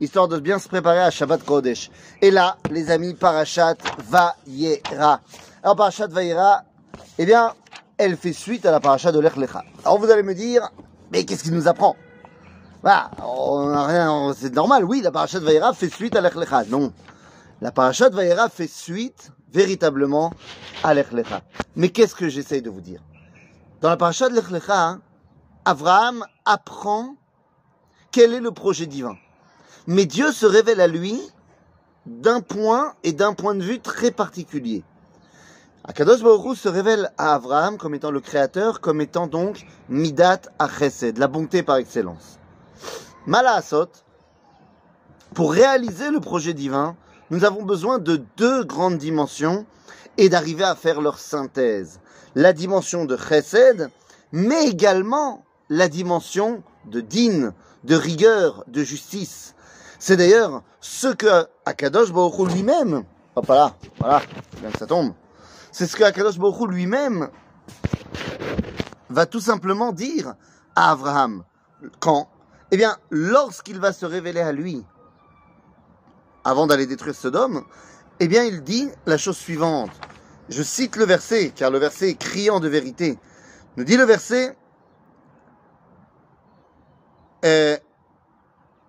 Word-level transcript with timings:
histoire 0.00 0.28
de 0.28 0.38
bien 0.38 0.58
se 0.58 0.68
préparer 0.68 1.00
à 1.00 1.10
Shabbat 1.10 1.42
Kodesh. 1.42 1.90
Et 2.20 2.30
là, 2.30 2.58
les 2.70 2.90
amis, 2.90 3.14
Parashat 3.14 3.76
Vayera. 4.10 5.20
Alors, 5.62 5.76
Parashat 5.76 6.08
Vayera, 6.08 6.64
eh 7.16 7.24
bien, 7.24 7.54
elle 7.96 8.18
fait 8.18 8.34
suite 8.34 8.66
à 8.66 8.70
la 8.70 8.80
Parashat 8.80 9.12
de 9.12 9.18
Lech 9.18 9.36
Lecha. 9.36 9.64
Alors, 9.82 9.98
vous 9.98 10.10
allez 10.10 10.22
me 10.22 10.34
dire, 10.34 10.68
mais 11.10 11.24
qu'est-ce 11.24 11.42
qui 11.42 11.52
nous 11.52 11.68
apprend? 11.68 11.96
Voilà, 12.82 13.10
on 13.24 13.70
n'a 13.70 13.86
rien, 13.86 14.34
c'est 14.36 14.54
normal, 14.54 14.84
oui, 14.84 15.00
la 15.00 15.10
Parashat 15.10 15.40
Vayera 15.40 15.72
fait 15.72 15.88
suite 15.88 16.14
à 16.16 16.20
Lech 16.20 16.34
Lecha. 16.34 16.64
Non. 16.64 16.92
La 17.62 17.72
Parashat 17.72 18.10
Vayera 18.10 18.50
fait 18.50 18.68
suite, 18.68 19.32
véritablement, 19.54 20.34
à 20.84 20.92
Lech 20.92 21.12
Lecha. 21.12 21.40
Mais 21.76 21.88
qu'est-ce 21.88 22.14
que 22.14 22.28
j'essaye 22.28 22.60
de 22.60 22.68
vous 22.68 22.82
dire? 22.82 23.00
Dans 23.80 23.88
la 23.88 23.96
Parashat 23.96 24.28
de 24.28 24.34
Lech 24.34 24.50
Lecha, 24.50 24.98
Abraham 25.64 26.26
apprend 26.44 27.14
quel 28.12 28.34
est 28.34 28.40
le 28.40 28.50
projet 28.50 28.84
divin. 28.84 29.16
Mais 29.92 30.06
Dieu 30.06 30.30
se 30.30 30.46
révèle 30.46 30.80
à 30.80 30.86
lui 30.86 31.20
d'un 32.06 32.42
point 32.42 32.94
et 33.02 33.12
d'un 33.12 33.34
point 33.34 33.56
de 33.56 33.64
vue 33.64 33.80
très 33.80 34.12
particulier. 34.12 34.84
Akadosh 35.82 36.22
Baruch 36.22 36.58
se 36.58 36.68
révèle 36.68 37.10
à 37.18 37.34
Abraham 37.34 37.76
comme 37.76 37.96
étant 37.96 38.12
le 38.12 38.20
créateur, 38.20 38.80
comme 38.80 39.00
étant 39.00 39.26
donc 39.26 39.66
Midat 39.88 40.42
Achesed, 40.60 41.18
la 41.18 41.26
bonté 41.26 41.64
par 41.64 41.78
excellence. 41.78 42.38
Asot, 43.26 43.88
pour 45.34 45.52
réaliser 45.52 46.12
le 46.12 46.20
projet 46.20 46.54
divin, 46.54 46.94
nous 47.30 47.44
avons 47.44 47.64
besoin 47.64 47.98
de 47.98 48.22
deux 48.36 48.62
grandes 48.62 48.98
dimensions 48.98 49.66
et 50.18 50.28
d'arriver 50.28 50.62
à 50.62 50.76
faire 50.76 51.00
leur 51.00 51.18
synthèse. 51.18 51.98
La 52.36 52.52
dimension 52.52 53.06
de 53.06 53.16
Chesed, 53.16 53.90
mais 54.30 54.68
également 54.68 55.44
la 55.68 55.88
dimension 55.88 56.62
de 56.84 57.00
Din, 57.00 57.54
de 57.82 57.96
rigueur, 57.96 58.62
de 58.68 58.84
justice. 58.84 59.56
C'est 60.00 60.16
d'ailleurs 60.16 60.62
ce 60.80 61.08
que 61.08 61.46
Akadosh 61.66 62.10
Baruch 62.10 62.50
lui-même, 62.50 63.04
hop 63.36 63.46
là, 63.48 63.74
voilà, 63.98 64.22
ça 64.78 64.86
tombe. 64.86 65.12
C'est 65.72 65.86
ce 65.86 65.94
que 65.94 66.04
Akadosh 66.04 66.38
lui-même 66.68 67.28
va 69.10 69.26
tout 69.26 69.40
simplement 69.40 69.92
dire 69.92 70.34
à 70.74 70.92
Abraham. 70.92 71.44
Quand? 71.98 72.30
Eh 72.70 72.78
bien, 72.78 72.96
lorsqu'il 73.10 73.78
va 73.78 73.92
se 73.92 74.06
révéler 74.06 74.40
à 74.40 74.52
lui, 74.52 74.82
avant 76.44 76.66
d'aller 76.66 76.86
détruire 76.86 77.14
Sodome, 77.14 77.62
eh 78.20 78.28
bien, 78.28 78.44
il 78.44 78.62
dit 78.62 78.88
la 79.04 79.18
chose 79.18 79.36
suivante. 79.36 79.90
Je 80.48 80.62
cite 80.62 80.96
le 80.96 81.04
verset, 81.04 81.52
car 81.54 81.70
le 81.70 81.78
verset 81.78 82.08
est 82.08 82.18
criant 82.18 82.58
de 82.58 82.68
vérité. 82.68 83.18
Nous 83.76 83.84
dit 83.84 83.98
le 83.98 84.04
verset, 84.04 84.56
euh, 87.44 87.76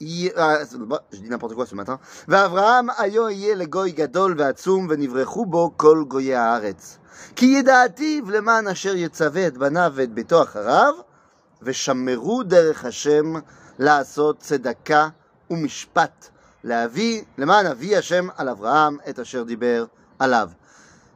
je 0.00 1.20
dis 1.20 1.28
n'importe 1.30 1.54
quoi 1.54 1.66
ce 1.66 1.74
matin. 1.74 1.98
ואברהם 2.28 2.86
היו 2.98 3.28
יהיה 3.30 3.54
לגוי 3.54 3.92
גדול 3.92 4.34
ועצום 4.38 4.86
ונברחו 4.90 5.46
בו 5.46 5.72
כל 5.76 6.04
גויי 6.08 6.34
הארץ. 6.34 6.98
כי 7.36 7.46
ידעתיו 7.46 8.30
למען 8.30 8.68
אשר 8.68 8.96
יצווה 8.96 9.46
את 9.46 9.58
בניו 9.58 9.92
ואת 9.94 10.12
ביתו 10.12 10.42
אחריו, 10.42 10.94
ושמרו 11.62 12.42
דרך 12.42 12.84
השם 12.84 13.34
לעשות 13.78 14.38
צדקה 14.38 15.08
ומשפט, 15.50 16.28
להביא, 16.64 17.22
למען 17.38 17.66
אביא 17.66 17.98
השם 17.98 18.28
על 18.36 18.48
אברהם 18.48 18.98
את 19.08 19.18
אשר 19.18 19.42
דיבר 19.42 19.84
עליו. 20.18 20.50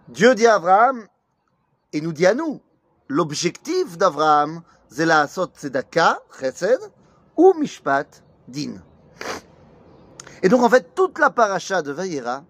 Dieu 0.09 0.34
dit 0.34 0.47
à 0.47 0.56
Abraham, 0.56 1.06
et 1.93 2.00
nous 2.00 2.12
dit 2.12 2.26
à 2.26 2.34
nous, 2.34 2.60
l'objectif 3.09 3.97
d'Abraham, 3.97 4.60
c'est 4.91 5.04
לעשות 5.04 5.54
צדקה, 5.54 6.12
חסד, 6.32 6.78
ומishpat, 7.38 8.21
din. 8.47 8.81
Et 10.44 10.50
donc 10.50 10.61
en 10.63 10.69
fait, 10.69 10.94
toute 10.95 11.19
la 11.19 11.29
paracha 11.29 11.81
de 11.81 11.91
Vayera 11.91 12.44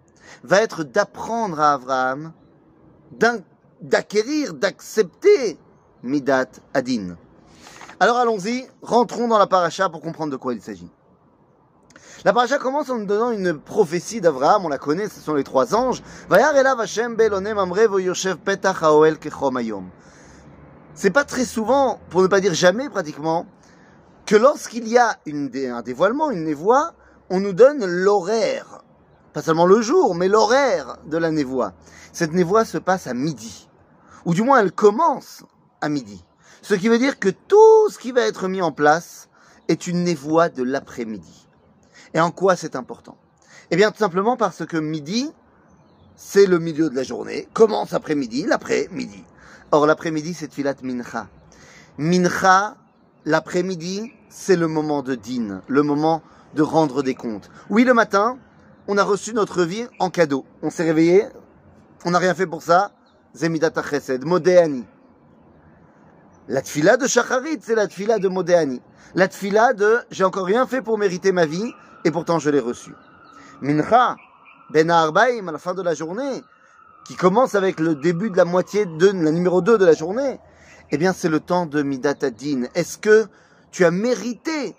va 0.44 0.62
être 0.62 0.84
d'apprendre 0.84 1.60
à 1.60 1.74
Abraham 1.74 2.34
d'acquérir, 3.82 4.54
d'accepter 4.54 5.58
Midat 6.04 6.48
Adin. 6.74 7.16
Alors 8.00 8.18
allons-y, 8.18 8.68
rentrons 8.82 9.28
dans 9.28 9.38
la 9.38 9.48
paracha 9.48 9.90
pour 9.90 10.02
comprendre 10.02 10.32
de 10.32 10.38
quoi 10.38 10.54
il 10.54 10.62
s'agit. 10.62 10.90
La 12.26 12.34
paracha 12.34 12.58
commence 12.58 12.90
en 12.90 12.98
nous 12.98 13.06
donnant 13.06 13.32
une 13.32 13.60
prophétie 13.60 14.20
d'Abraham, 14.20 14.66
on 14.66 14.70
la 14.70 14.78
connaît, 14.78 15.08
ce 15.08 15.20
sont 15.20 15.36
les 15.36 15.44
trois 15.44 15.76
anges. 15.76 16.02
C'est 20.96 21.12
pas 21.12 21.24
très 21.24 21.46
souvent, 21.46 22.00
pour 22.10 22.22
ne 22.22 22.28
pas 22.28 22.40
dire 22.40 22.54
jamais 22.54 22.90
pratiquement, 22.90 23.46
que 24.26 24.36
lorsqu'il 24.36 24.88
y 24.88 24.98
a 24.98 25.18
une, 25.26 25.52
un 25.56 25.82
dévoilement, 25.82 26.32
une 26.32 26.44
névoie, 26.44 26.94
on 27.30 27.40
nous 27.40 27.54
donne 27.54 27.86
l'horaire. 27.86 28.84
Pas 29.34 29.42
seulement 29.42 29.66
le 29.66 29.82
jour, 29.82 30.16
mais 30.16 30.28
l'horaire 30.28 30.98
de 31.06 31.18
la 31.18 31.32
névoie. 31.32 31.74
Cette 32.14 32.34
névoie 32.34 32.66
se 32.66 32.78
passe 32.78 33.08
à 33.08 33.14
midi. 33.14 33.70
Ou 34.26 34.34
du 34.34 34.42
moins, 34.42 34.60
elle 34.60 34.72
commence 34.72 35.44
à 35.82 35.90
midi. 35.90 36.24
Ce 36.62 36.74
qui 36.74 36.90
veut 36.90 36.98
dire 36.98 37.20
que 37.20 37.30
tout 37.30 37.90
ce 37.90 38.00
qui 38.00 38.12
va 38.12 38.22
être 38.22 38.48
mis 38.48 38.62
en 38.62 38.72
place 38.72 39.30
est 39.68 39.88
une 39.88 40.04
névoie 40.04 40.50
de 40.50 40.64
l'après-midi. 40.64 41.48
Et 42.14 42.20
en 42.20 42.32
quoi 42.32 42.56
c'est 42.56 42.76
important? 42.76 43.18
Eh 43.70 43.76
bien, 43.76 43.92
tout 43.92 43.98
simplement 43.98 44.38
parce 44.38 44.66
que 44.66 44.78
midi, 44.78 45.32
c'est 46.16 46.46
le 46.46 46.60
milieu 46.60 46.90
de 46.90 46.96
la 46.96 47.04
journée, 47.04 47.48
commence 47.54 47.94
après-midi, 47.94 48.46
l'après-midi. 48.48 49.24
Or, 49.72 49.86
l'après-midi, 49.86 50.34
c'est 50.34 50.52
Filat 50.52 50.76
Mincha. 50.82 51.28
Mincha, 51.98 52.78
l'après-midi, 53.26 54.12
c'est 54.30 54.56
le 54.56 54.68
moment 54.68 55.02
de 55.02 55.16
din, 55.16 55.62
le 55.68 55.84
moment 55.84 56.22
de 56.54 56.62
rendre 56.62 57.04
des 57.04 57.16
comptes. 57.16 57.50
Oui, 57.70 57.84
le 57.84 57.94
matin, 57.94 58.38
on 58.88 58.98
a 58.98 59.04
reçu 59.04 59.34
notre 59.34 59.64
vie 59.64 59.86
en 60.00 60.10
cadeau. 60.10 60.46
On 60.62 60.70
s'est 60.70 60.84
réveillé, 60.84 61.26
on 62.06 62.12
n'a 62.12 62.20
rien 62.20 62.34
fait 62.34 62.48
pour 62.48 62.62
ça. 62.62 62.92
Zemidat 63.36 63.72
Chesed, 63.90 64.24
Modéani. 64.24 64.86
La 66.48 66.62
tfila 66.62 66.96
de 66.96 67.08
Shacharit, 67.08 67.60
c'est 67.62 67.76
la 67.76 67.88
tfila 67.88 68.20
de 68.20 68.28
Modéani. 68.28 68.82
La 69.16 69.28
tfila 69.28 69.74
de 69.74 70.00
j'ai 70.12 70.24
encore 70.24 70.46
rien 70.46 70.68
fait 70.68 70.82
pour 70.82 70.98
mériter 70.98 71.32
ma 71.32 71.46
vie 71.46 71.74
et 72.06 72.12
pourtant 72.12 72.40
je 72.40 72.50
l'ai 72.50 72.60
reçu. 72.60 72.94
Mincha, 73.62 74.16
Ben 74.70 74.90
Arbaim, 74.90 75.48
à 75.48 75.52
la 75.52 75.58
fin 75.58 75.74
de 75.74 75.82
la 75.82 75.96
journée, 75.96 76.44
qui 77.06 77.16
commence 77.16 77.56
avec 77.56 77.80
le 77.80 77.96
début 77.96 78.30
de 78.30 78.38
la 78.38 78.46
moitié 78.46 78.86
de 78.86 79.08
la 79.08 79.32
numéro 79.32 79.62
2 79.62 79.78
de 79.78 79.86
la 79.86 79.94
journée, 79.94 80.40
eh 80.92 80.98
bien, 80.98 81.14
c'est 81.14 81.30
le 81.30 81.40
temps 81.40 81.66
de 81.66 81.82
Midatadin. 81.82 82.66
Est-ce 82.76 82.98
que 82.98 83.28
tu 83.72 83.86
as 83.86 83.92
mérité 83.92 84.76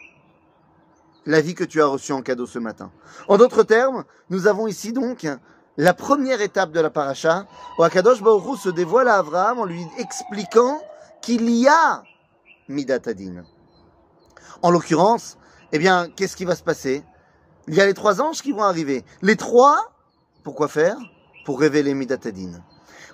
la 1.27 1.41
vie 1.41 1.55
que 1.55 1.65
tu 1.65 1.83
as 1.83 1.87
reçue 1.87 2.13
en 2.13 2.23
cadeau 2.23 2.47
ce 2.47 2.59
matin? 2.59 2.91
En 3.29 3.37
d'autres 3.39 3.63
termes, 3.63 4.05
nous 4.31 4.47
avons 4.47 4.67
ici 4.67 4.93
donc 4.93 5.27
la 5.77 5.95
première 5.95 6.41
étape 6.41 6.73
de 6.73 6.81
la 6.81 6.91
paracha, 6.91 7.47
où 7.79 7.83
Akadosh 7.83 8.23
Baruch 8.23 8.59
se 8.59 8.71
dévoile 8.71 9.09
à 9.09 9.17
Abraham 9.17 9.59
en 9.59 9.65
lui 9.65 9.85
expliquant 9.99 10.81
qu'il 11.21 11.51
y 11.51 11.69
a 11.69 12.03
Midatadin. 12.69 13.45
En 14.63 14.71
l'occurrence, 14.71 15.37
eh 15.73 15.79
bien, 15.79 16.09
qu'est-ce 16.09 16.37
qui 16.37 16.45
va 16.45 16.57
se 16.57 16.63
passer? 16.63 17.05
Il 17.69 17.75
y 17.75 17.81
a 17.81 17.87
les 17.87 17.95
trois 17.95 18.23
anges 18.23 18.41
qui 18.41 18.53
vont 18.53 18.63
arriver. 18.63 19.05
Les 19.21 19.37
trois, 19.37 19.93
pourquoi 20.45 20.69
faire? 20.69 20.97
Pour 21.45 21.61
révéler 21.61 21.95
Midatadin. 21.95 22.63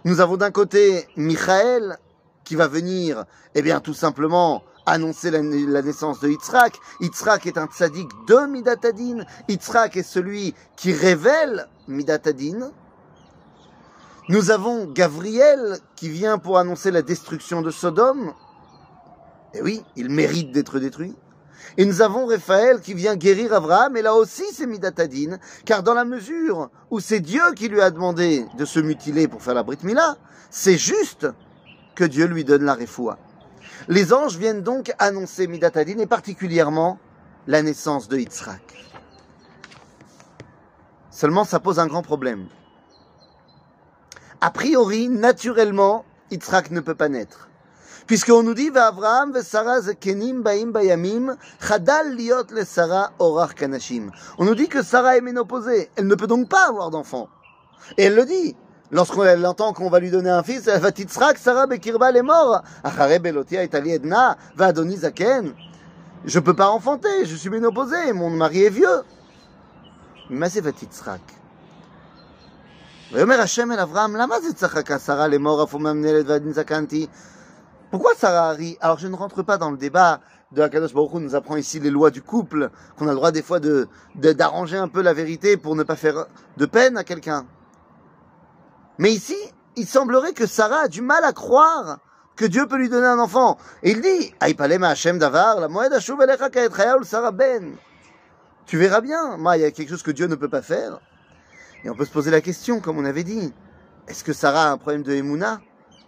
Nous 0.04 0.20
avons 0.20 0.36
d'un 0.36 0.50
côté 0.50 1.08
Michael, 1.16 1.98
qui 2.44 2.56
va 2.56 2.68
venir, 2.68 3.24
eh 3.54 3.62
bien, 3.62 3.80
tout 3.80 3.94
simplement 3.94 4.62
annoncer 4.86 5.30
la, 5.30 5.42
naissance 5.82 6.20
de 6.20 6.28
Yitzhak. 6.28 6.78
Yitzhak 7.00 7.46
est 7.46 7.58
un 7.58 7.66
tzaddik 7.66 8.08
de 8.26 8.46
Midatadin. 8.46 9.24
Yitzhak 9.48 9.96
est 9.96 10.02
celui 10.02 10.54
qui 10.76 10.92
révèle 10.92 11.68
Midatadin. 11.88 12.70
Nous 14.28 14.50
avons 14.50 14.86
Gabriel 14.86 15.78
qui 15.96 16.08
vient 16.08 16.38
pour 16.38 16.58
annoncer 16.58 16.90
la 16.90 17.02
destruction 17.02 17.60
de 17.62 17.70
Sodome. 17.70 18.32
Et 19.54 19.58
eh 19.58 19.62
oui, 19.62 19.82
il 19.96 20.08
mérite 20.08 20.52
d'être 20.52 20.78
détruit. 20.78 21.14
Et 21.76 21.84
nous 21.84 22.02
avons 22.02 22.26
Raphaël 22.26 22.80
qui 22.80 22.94
vient 22.94 23.16
guérir 23.16 23.52
Abraham, 23.52 23.96
et 23.96 24.02
là 24.02 24.14
aussi 24.14 24.44
c'est 24.52 24.66
Midatadin, 24.66 25.38
car 25.64 25.82
dans 25.82 25.94
la 25.94 26.04
mesure 26.04 26.70
où 26.90 27.00
c'est 27.00 27.20
Dieu 27.20 27.42
qui 27.56 27.68
lui 27.68 27.80
a 27.80 27.90
demandé 27.90 28.46
de 28.56 28.64
se 28.64 28.80
mutiler 28.80 29.28
pour 29.28 29.42
faire 29.42 29.54
la 29.54 29.62
Brit 29.62 29.78
Mila, 29.82 30.16
c'est 30.50 30.76
juste 30.76 31.26
que 31.94 32.04
Dieu 32.04 32.26
lui 32.26 32.44
donne 32.44 32.64
la 32.64 32.74
refoua. 32.74 33.18
Les 33.88 34.12
anges 34.12 34.36
viennent 34.36 34.62
donc 34.62 34.92
annoncer 34.98 35.46
Midatadin 35.46 35.98
et 35.98 36.06
particulièrement 36.06 36.98
la 37.46 37.62
naissance 37.62 38.08
de 38.08 38.18
Yitzhak. 38.18 38.62
Seulement, 41.10 41.44
ça 41.44 41.60
pose 41.60 41.78
un 41.78 41.86
grand 41.86 42.02
problème. 42.02 42.46
A 44.40 44.50
priori, 44.50 45.08
naturellement, 45.08 46.04
Yitzhak 46.30 46.70
ne 46.70 46.80
peut 46.80 46.94
pas 46.94 47.08
naître. 47.08 47.48
Puisqu'on 48.06 48.42
nous 48.42 48.54
dit, 48.54 48.70
orach 53.18 53.54
kanashim. 53.54 54.10
On 54.38 54.44
nous 54.44 54.54
dit 54.54 54.68
que 54.68 54.82
Sarah 54.82 55.16
est 55.16 55.20
ménopausée. 55.20 55.90
Elle 55.96 56.06
ne 56.06 56.14
peut 56.14 56.26
donc 56.26 56.48
pas 56.48 56.68
avoir 56.68 56.90
d'enfant. 56.90 57.28
Et 57.96 58.04
elle 58.04 58.14
le 58.14 58.24
dit. 58.24 58.56
Lorsqu'elle 58.91 59.45
entend 59.45 59.73
qu'on 59.73 59.89
va 59.89 59.99
lui 59.99 60.09
donner 60.09 60.29
un 60.29 60.43
fils, 60.43 60.67
elle 60.67 60.79
va 60.79 60.91
titzrak, 60.91 61.37
Sarah 61.37 61.67
bekirba 61.67 62.11
est 62.11 62.21
mort. 62.21 62.63
Achare 62.83 63.19
belotia 63.19 63.63
etali 63.63 63.91
edna, 63.91 64.37
va 64.55 64.67
adoni 64.67 64.95
zaken. 64.95 65.53
Je 66.25 66.39
peux 66.39 66.53
pas 66.53 66.69
enfanter, 66.69 67.25
je 67.25 67.35
suis 67.35 67.49
ménopausée, 67.49 68.13
mon 68.13 68.29
mari 68.29 68.63
est 68.63 68.69
vieux. 68.69 69.03
Mais 70.29 70.49
c'est 70.49 70.61
va 70.61 70.71
titzrak. 70.71 71.21
ויאמר 73.11 73.41
השם 73.41 73.71
אל 73.71 73.79
אברהם, 73.79 74.15
למה 74.15 74.39
זה 74.41 74.53
צחקה 74.53 74.99
שרה 74.99 75.27
לאמור 75.27 75.63
אף 75.63 75.73
וממנלת 75.75 76.25
ועדין 76.27 76.51
זקנתי? 76.51 77.07
Pourquoi 77.89 78.11
Sarah 78.17 78.49
rit 78.51 78.77
Alors 78.81 78.99
je 78.99 79.07
ne 79.07 79.15
rentre 79.15 79.43
pas 79.43 79.57
dans 79.57 79.71
le 79.71 79.77
débat 79.77 80.19
de 80.51 80.61
Akadosh 80.61 80.93
Baruch 80.93 81.13
Hu 81.13 81.19
nous 81.21 81.35
apprend 81.35 81.55
ici 81.55 81.79
les 81.79 81.89
lois 81.89 82.11
du 82.11 82.21
couple, 82.21 82.69
qu'on 82.97 83.07
a 83.07 83.11
le 83.11 83.15
droit 83.15 83.31
des 83.31 83.41
fois 83.41 83.61
de 83.61 83.87
d'arranger 84.15 84.77
un 84.77 84.89
peu 84.89 85.01
la 85.01 85.13
vérité 85.13 85.55
pour 85.55 85.77
ne 85.77 85.83
pas 85.83 85.95
faire 85.95 86.25
de 86.57 86.65
peine 86.65 86.97
à 86.97 87.05
quelqu'un. 87.05 87.45
Mais 88.98 89.12
ici, 89.12 89.36
il 89.76 89.86
semblerait 89.86 90.32
que 90.32 90.46
Sarah 90.46 90.82
a 90.82 90.88
du 90.88 91.02
mal 91.02 91.24
à 91.24 91.32
croire 91.32 91.98
que 92.36 92.44
Dieu 92.44 92.66
peut 92.66 92.76
lui 92.76 92.88
donner 92.88 93.06
un 93.06 93.18
enfant. 93.18 93.58
Et 93.82 93.92
il 93.92 94.00
dit, 94.00 94.34
Davar, 95.18 95.60
la 95.60 95.68
Ben. 97.32 97.76
Tu 98.66 98.76
verras 98.78 99.00
bien, 99.00 99.36
moi, 99.36 99.56
il 99.56 99.62
y 99.62 99.64
a 99.64 99.70
quelque 99.70 99.90
chose 99.90 100.02
que 100.02 100.10
Dieu 100.10 100.26
ne 100.26 100.34
peut 100.34 100.48
pas 100.48 100.62
faire. 100.62 101.00
Et 101.84 101.90
on 101.90 101.94
peut 101.94 102.04
se 102.04 102.12
poser 102.12 102.30
la 102.30 102.40
question, 102.40 102.80
comme 102.80 102.98
on 102.98 103.04
avait 103.04 103.24
dit, 103.24 103.52
est-ce 104.08 104.24
que 104.24 104.32
Sarah 104.32 104.68
a 104.68 104.72
un 104.72 104.78
problème 104.78 105.02
de 105.02 105.12
Emouna? 105.12 105.60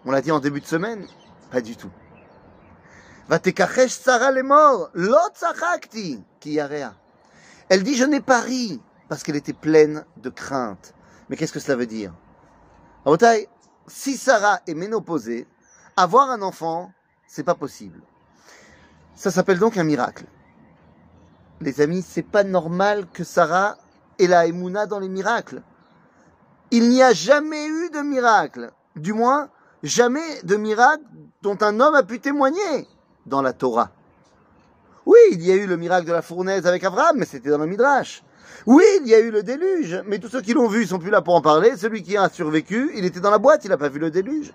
On 0.05 0.11
l'a 0.11 0.21
dit 0.21 0.31
en 0.31 0.41
début 0.41 0.61
de 0.61 0.67
semaine 0.67 1.07
Pas 1.51 1.61
du 1.61 1.77
tout. 1.77 1.91
Sarah 3.89 4.31
les 4.31 4.43
morts, 4.43 4.91
qui 6.41 6.59
Elle 7.69 7.83
dit, 7.83 7.97
je 7.97 8.05
n'ai 8.05 8.21
pas 8.21 8.41
ri, 8.41 8.81
parce 9.09 9.23
qu'elle 9.23 9.37
était 9.37 9.53
pleine 9.53 10.05
de 10.19 10.31
crainte. 10.31 10.95
Mais 11.29 11.37
qu'est-ce 11.37 11.53
que 11.53 11.61
cela 11.61 11.77
veut 11.77 11.87
dire? 11.87 12.13
Si 13.87 14.17
Sarah 14.17 14.61
est 14.67 14.75
ménopausée, 14.75 15.47
avoir 15.97 16.31
un 16.31 16.43
enfant, 16.43 16.93
c'est 17.27 17.45
pas 17.45 17.55
possible. 17.55 18.01
Ça 19.15 19.31
s'appelle 19.31 19.59
donc 19.59 19.77
un 19.77 19.85
miracle. 19.85 20.25
Les 21.61 21.81
amis, 21.81 22.03
c'est 22.03 22.23
pas 22.23 22.45
normal 22.45 23.07
que 23.13 23.25
Sarah 23.25 23.77
et 24.19 24.27
la 24.27 24.47
Emouna 24.47 24.87
dans 24.87 24.99
les 24.99 25.09
miracles. 25.09 25.63
Il 26.71 26.89
n'y 26.89 27.03
a 27.03 27.13
jamais 27.13 27.67
eu 27.67 27.91
de 27.91 28.01
miracle, 28.01 28.73
du 28.97 29.13
moins 29.13 29.51
jamais 29.83 30.43
de 30.43 30.57
miracle 30.57 31.05
dont 31.43 31.59
un 31.61 31.79
homme 31.79 31.95
a 31.95 32.03
pu 32.03 32.19
témoigner 32.21 32.89
dans 33.27 33.43
la 33.43 33.53
Torah. 33.53 33.91
Oui, 35.07 35.19
il 35.33 35.43
y 35.43 35.53
a 35.53 35.55
eu 35.55 35.67
le 35.67 35.77
miracle 35.77 36.07
de 36.07 36.13
la 36.13 36.23
fournaise 36.23 36.67
avec 36.67 36.83
Abraham, 36.83 37.19
mais 37.19 37.27
c'était 37.27 37.51
dans 37.51 37.59
le 37.59 37.67
Midrash. 37.67 38.25
Oui, 38.67 38.85
il 39.01 39.09
y 39.09 39.15
a 39.15 39.21
eu 39.21 39.31
le 39.31 39.43
déluge, 39.43 40.03
mais 40.07 40.19
tous 40.19 40.29
ceux 40.29 40.41
qui 40.41 40.55
l'ont 40.55 40.69
vu, 40.69 40.87
sont 40.87 40.99
plus 40.99 41.11
là 41.11 41.23
pour 41.23 41.35
en 41.35 41.43
parler. 41.43 41.77
Celui 41.77 42.03
qui 42.03 42.17
a 42.17 42.29
survécu, 42.29 42.93
il 42.95 43.05
était 43.05 43.21
dans 43.21 43.31
la 43.31 43.39
boîte, 43.39 43.65
il 43.65 43.69
n'a 43.69 43.77
pas 43.77 43.89
vu 43.89 43.99
le 43.99 44.11
déluge. 44.11 44.53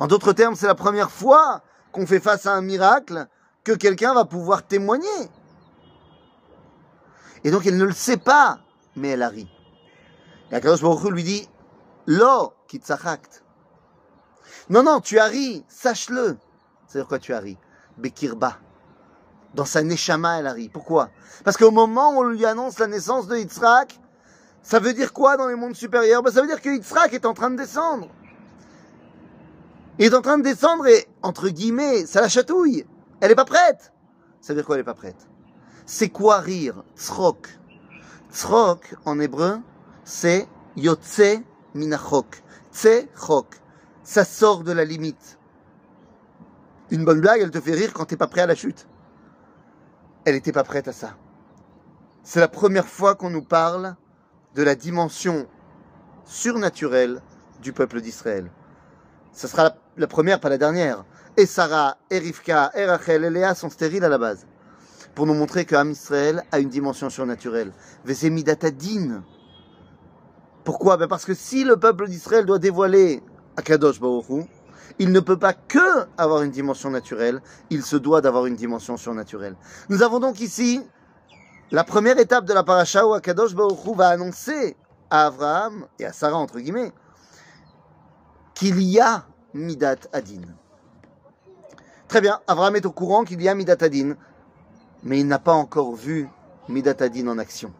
En 0.00 0.06
d'autres 0.06 0.32
termes, 0.32 0.54
c'est 0.54 0.66
la 0.66 0.74
première 0.74 1.10
fois 1.10 1.62
qu'on 1.92 2.06
fait 2.06 2.20
face 2.20 2.46
à 2.46 2.52
un 2.52 2.60
miracle 2.60 3.26
que 3.64 3.72
quelqu'un 3.72 4.14
va 4.14 4.24
pouvoir 4.24 4.66
témoigner. 4.66 5.08
Et 7.44 7.50
donc, 7.50 7.66
elle 7.66 7.76
ne 7.76 7.84
le 7.84 7.92
sait 7.92 8.16
pas, 8.16 8.60
mais 8.96 9.08
elle 9.10 9.22
a 9.22 9.28
ri. 9.28 9.48
Et 10.50 10.54
Akadosh 10.54 10.82
Baruch 10.82 11.10
lui 11.10 11.22
dit, 11.22 11.48
Lo 12.06 12.54
kitzachakt. 12.68 13.44
Non, 14.70 14.82
non, 14.82 15.00
tu 15.00 15.18
as 15.18 15.26
ri, 15.26 15.64
sache-le. 15.68 16.36
C'est-à-dire 16.86 17.08
quoi 17.08 17.18
tu 17.18 17.32
as 17.32 17.40
ri? 17.40 17.58
Bekirba. 17.96 18.58
Dans 19.54 19.64
sa 19.64 19.82
neshama, 19.82 20.38
elle 20.38 20.46
a 20.46 20.52
ri. 20.52 20.68
Pourquoi? 20.68 21.10
Parce 21.44 21.56
qu'au 21.56 21.70
moment 21.70 22.10
où 22.10 22.18
on 22.18 22.24
lui 22.24 22.44
annonce 22.44 22.78
la 22.78 22.86
naissance 22.86 23.26
de 23.26 23.36
Yitzhak, 23.36 23.98
ça 24.62 24.78
veut 24.78 24.92
dire 24.92 25.12
quoi 25.12 25.36
dans 25.36 25.48
les 25.48 25.54
mondes 25.54 25.74
supérieurs? 25.74 26.22
Ben, 26.22 26.30
Ça 26.30 26.42
veut 26.42 26.46
dire 26.46 26.60
que 26.60 26.68
Yitzhak 26.68 27.14
est 27.14 27.24
en 27.24 27.34
train 27.34 27.50
de 27.50 27.56
descendre. 27.56 28.08
Il 29.98 30.06
est 30.06 30.14
en 30.14 30.22
train 30.22 30.38
de 30.38 30.44
descendre 30.44 30.86
et, 30.86 31.08
entre 31.22 31.48
guillemets, 31.48 32.06
ça 32.06 32.20
la 32.20 32.28
chatouille. 32.28 32.86
Elle 33.20 33.30
n'est 33.30 33.34
pas 33.34 33.44
prête. 33.44 33.92
Ça 34.40 34.52
veut 34.52 34.60
dire 34.60 34.66
quoi, 34.66 34.76
elle 34.76 34.80
n'est 34.80 34.84
pas 34.84 34.94
prête? 34.94 35.26
C'est 35.86 36.10
quoi 36.10 36.38
rire? 36.38 36.84
Tzrok. 36.96 37.48
Tzrok, 38.32 38.94
en 39.04 39.18
hébreu, 39.18 39.58
c'est 40.04 40.46
yotze 40.76 41.40
minachok. 41.74 42.42
Tzechok. 42.72 43.46
Ça 44.04 44.24
sort 44.24 44.62
de 44.64 44.72
la 44.72 44.84
limite. 44.84 45.38
Une 46.90 47.04
bonne 47.04 47.20
blague, 47.20 47.40
elle 47.42 47.50
te 47.50 47.60
fait 47.60 47.74
rire 47.74 47.92
quand 47.92 48.06
t'es 48.06 48.16
pas 48.16 48.26
prêt 48.26 48.42
à 48.42 48.46
la 48.46 48.54
chute. 48.54 48.86
Elle 50.28 50.34
n'était 50.34 50.52
pas 50.52 50.62
prête 50.62 50.86
à 50.88 50.92
ça. 50.92 51.16
C'est 52.22 52.38
la 52.38 52.48
première 52.48 52.86
fois 52.86 53.14
qu'on 53.14 53.30
nous 53.30 53.40
parle 53.40 53.96
de 54.54 54.62
la 54.62 54.74
dimension 54.74 55.46
surnaturelle 56.26 57.22
du 57.62 57.72
peuple 57.72 58.02
d'Israël. 58.02 58.50
Ce 59.32 59.48
sera 59.48 59.72
la, 59.96 60.06
première, 60.06 60.38
pas 60.38 60.50
la 60.50 60.58
dernière. 60.58 61.06
Et 61.38 61.46
Sarah, 61.46 61.96
et 62.10 62.18
Rivka, 62.18 62.72
et 62.74 62.84
Rachel, 62.84 63.24
et 63.24 63.30
Léa 63.30 63.54
sont 63.54 63.70
stériles 63.70 64.04
à 64.04 64.10
la 64.10 64.18
base 64.18 64.46
pour 65.14 65.24
nous 65.24 65.32
montrer 65.32 65.64
que 65.64 65.90
Israël 65.90 66.44
a 66.52 66.58
une 66.58 66.68
dimension 66.68 67.08
surnaturelle. 67.08 67.72
Vesemidatadin. 68.04 69.24
Pourquoi? 70.62 70.98
Ben 70.98 71.08
Parce 71.08 71.24
que 71.24 71.32
si 71.32 71.64
le 71.64 71.78
peuple 71.78 72.06
d'Israël 72.06 72.44
doit 72.44 72.58
dévoiler 72.58 73.22
Akadosh 73.56 73.98
Baruch 73.98 74.46
il 74.98 75.12
ne 75.12 75.20
peut 75.20 75.38
pas 75.38 75.52
que 75.52 76.06
avoir 76.16 76.42
une 76.42 76.50
dimension 76.50 76.90
naturelle, 76.90 77.40
il 77.70 77.82
se 77.82 77.96
doit 77.96 78.20
d'avoir 78.20 78.46
une 78.46 78.56
dimension 78.56 78.96
surnaturelle. 78.96 79.56
Nous 79.88 80.02
avons 80.02 80.20
donc 80.20 80.40
ici 80.40 80.82
la 81.70 81.84
première 81.84 82.18
étape 82.18 82.44
de 82.44 82.54
la 82.54 82.64
paracha 82.64 83.06
où 83.06 83.14
Akadosh 83.14 83.54
Baruch 83.54 83.78
va 83.94 84.08
annoncer 84.08 84.76
à 85.10 85.26
Abraham 85.26 85.86
et 85.98 86.04
à 86.04 86.12
Sarah 86.12 86.36
entre 86.36 86.58
guillemets 86.60 86.92
qu'il 88.54 88.82
y 88.82 89.00
a 89.00 89.26
Midat 89.54 89.96
Adin. 90.12 90.42
Très 92.08 92.20
bien, 92.20 92.40
Abraham 92.46 92.76
est 92.76 92.86
au 92.86 92.92
courant 92.92 93.24
qu'il 93.24 93.40
y 93.42 93.48
a 93.48 93.54
Midat 93.54 93.76
Adin 93.80 94.16
mais 95.02 95.20
il 95.20 95.26
n'a 95.26 95.38
pas 95.38 95.52
encore 95.52 95.94
vu 95.94 96.28
Midatadin 96.68 97.28
en 97.28 97.38
action. 97.38 97.72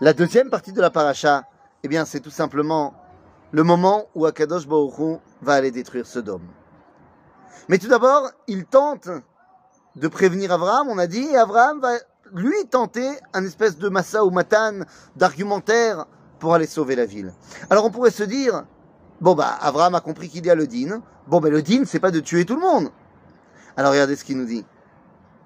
La 0.00 0.12
deuxième 0.12 0.50
partie 0.50 0.72
de 0.72 0.80
la 0.80 0.90
paracha, 0.90 1.44
eh 1.82 1.88
bien, 1.88 2.04
c'est 2.04 2.20
tout 2.20 2.30
simplement 2.30 2.94
le 3.52 3.62
moment 3.62 4.06
où 4.14 4.26
Akadosh 4.26 4.66
Baruch 4.66 5.20
va 5.42 5.54
aller 5.54 5.70
détruire 5.70 6.06
Sodome. 6.06 6.46
Mais 7.68 7.78
tout 7.78 7.88
d'abord, 7.88 8.30
il 8.48 8.64
tente 8.64 9.08
de 9.96 10.08
prévenir 10.08 10.52
Abraham, 10.52 10.88
on 10.88 10.98
a 10.98 11.06
dit, 11.06 11.22
et 11.22 11.36
Abraham 11.36 11.80
va 11.80 11.92
lui 12.32 12.66
tenter 12.70 13.08
un 13.34 13.44
espèce 13.44 13.76
de 13.76 13.88
massa 13.88 14.24
ou 14.24 14.30
matan 14.30 14.80
d'argumentaire 15.16 16.06
pour 16.38 16.54
aller 16.54 16.66
sauver 16.66 16.96
la 16.96 17.04
ville. 17.04 17.32
Alors 17.68 17.84
on 17.84 17.90
pourrait 17.90 18.10
se 18.10 18.22
dire, 18.24 18.64
bon 19.20 19.34
bah, 19.34 19.58
Abraham 19.60 19.94
a 19.94 20.00
compris 20.00 20.28
qu'il 20.28 20.44
y 20.46 20.50
a 20.50 20.54
le 20.54 20.66
din, 20.66 21.02
bon 21.26 21.40
bah 21.40 21.50
le 21.50 21.62
din 21.62 21.84
c'est 21.84 22.00
pas 22.00 22.10
de 22.10 22.20
tuer 22.20 22.46
tout 22.46 22.56
le 22.56 22.62
monde. 22.62 22.90
Alors 23.76 23.92
regardez 23.92 24.16
ce 24.16 24.24
qu'il 24.24 24.38
nous 24.38 24.46
dit. 24.46 24.64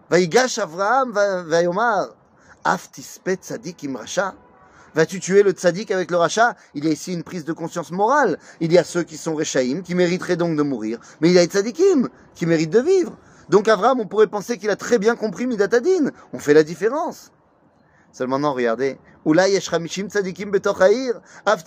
Vaïgash 0.09 0.59
Avraham 0.59 1.11
Vayomar, 1.11 2.07
Af 2.65 2.91
tispet 2.91 3.37
tzadik 3.37 3.85
im 3.85 3.97
racha. 3.97 4.35
Vas-tu 4.97 5.21
tuer 5.21 5.43
le 5.43 5.51
tzadik 5.51 5.91
avec 5.91 6.11
le 6.11 6.17
rachat? 6.17 6.57
Il 6.73 6.87
y 6.87 6.89
a 6.89 6.91
ici 6.91 7.13
une 7.13 7.23
prise 7.23 7.45
de 7.45 7.53
conscience 7.53 7.91
morale. 7.91 8.39
Il 8.61 8.73
y 8.73 8.79
a 8.79 8.85
ceux 8.85 9.03
qui 9.03 9.19
sont 9.19 9.35
rechaïm, 9.35 9.83
qui 9.83 9.95
mériteraient 9.95 10.37
donc 10.37 10.57
de 10.57 10.63
mourir. 10.63 10.99
Mais 11.21 11.29
il 11.29 11.35
y 11.35 11.39
a 11.39 11.43
les 11.43 11.49
tzadikim, 11.49 12.09
qui 12.35 12.47
méritent 12.47 12.71
de 12.71 12.81
vivre. 12.81 13.15
Donc 13.51 13.69
Avraham, 13.69 14.01
on 14.01 14.07
pourrait 14.07 14.27
penser 14.27 14.57
qu'il 14.57 14.71
a 14.71 14.77
très 14.77 14.99
bien 14.99 15.15
compris 15.15 15.47
Midatadin. 15.47 16.13
On 16.33 16.39
fait 16.39 16.55
la 16.55 16.63
différence. 16.63 17.31
Seulement 18.11 18.39
non, 18.39 18.55
regardez. 18.55 18.99
Oulai 19.27 19.51
yesh 19.51 19.69
chamishim 19.69 20.09
tzadikim 20.09 20.51
betoch 20.51 20.81
ha'ir. 20.81 21.21
Af 21.45 21.63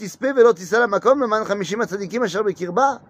bekirba. 2.44 3.02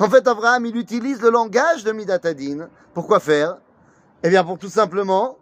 En 0.00 0.10
fait, 0.10 0.26
Avraham, 0.26 0.66
il 0.66 0.76
utilise 0.76 1.20
le 1.22 1.30
langage 1.30 1.84
de 1.84 1.92
Midatadin. 1.92 2.68
Pourquoi 2.92 3.20
faire? 3.20 3.58
Eh 4.24 4.30
bien, 4.30 4.42
pour 4.42 4.58
tout 4.58 4.68
simplement 4.68 5.38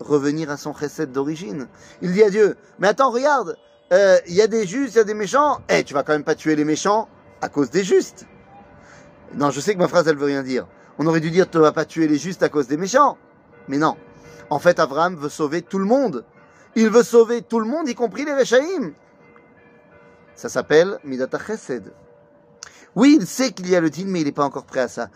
revenir 0.00 0.50
à 0.50 0.56
son 0.56 0.72
recette 0.72 1.12
d'origine. 1.12 1.68
Il 2.00 2.12
dit 2.12 2.22
à 2.22 2.30
Dieu, 2.30 2.56
mais 2.78 2.88
attends, 2.88 3.10
regarde, 3.10 3.56
euh, 3.92 4.18
il 4.26 4.34
y 4.34 4.42
a 4.42 4.46
des 4.46 4.66
justes, 4.66 4.94
il 4.94 4.98
y 4.98 5.00
a 5.00 5.04
des 5.04 5.14
méchants. 5.14 5.60
Eh, 5.68 5.84
tu 5.84 5.94
vas 5.94 6.02
quand 6.02 6.12
même 6.12 6.24
pas 6.24 6.34
tuer 6.34 6.56
les 6.56 6.64
méchants 6.64 7.08
à 7.40 7.48
cause 7.48 7.70
des 7.70 7.84
justes. 7.84 8.26
Non, 9.34 9.50
je 9.50 9.60
sais 9.60 9.74
que 9.74 9.78
ma 9.78 9.88
phrase, 9.88 10.08
elle 10.08 10.16
veut 10.16 10.26
rien 10.26 10.42
dire. 10.42 10.66
On 10.98 11.06
aurait 11.06 11.20
dû 11.20 11.30
dire, 11.30 11.48
tu 11.48 11.58
vas 11.58 11.72
pas 11.72 11.84
tuer 11.84 12.08
les 12.08 12.18
justes 12.18 12.42
à 12.42 12.48
cause 12.48 12.68
des 12.68 12.76
méchants. 12.76 13.16
Mais 13.68 13.78
non. 13.78 13.96
En 14.50 14.58
fait, 14.58 14.78
Abraham 14.78 15.16
veut 15.16 15.28
sauver 15.28 15.62
tout 15.62 15.78
le 15.78 15.84
monde. 15.84 16.24
Il 16.74 16.90
veut 16.90 17.02
sauver 17.02 17.42
tout 17.42 17.60
le 17.60 17.66
monde, 17.66 17.88
y 17.88 17.94
compris 17.94 18.24
les 18.24 18.34
Rechaïm. 18.34 18.92
Ça 20.34 20.48
s'appelle 20.48 20.98
Midata 21.04 21.38
Chesed. 21.38 21.92
Oui, 22.94 23.16
il 23.20 23.26
sait 23.26 23.52
qu'il 23.52 23.68
y 23.68 23.76
a 23.76 23.80
le 23.80 23.90
din, 23.90 24.06
mais 24.06 24.20
il 24.20 24.24
n'est 24.24 24.32
pas 24.32 24.44
encore 24.44 24.64
prêt 24.64 24.80
à 24.80 24.88
ça. 24.88 25.08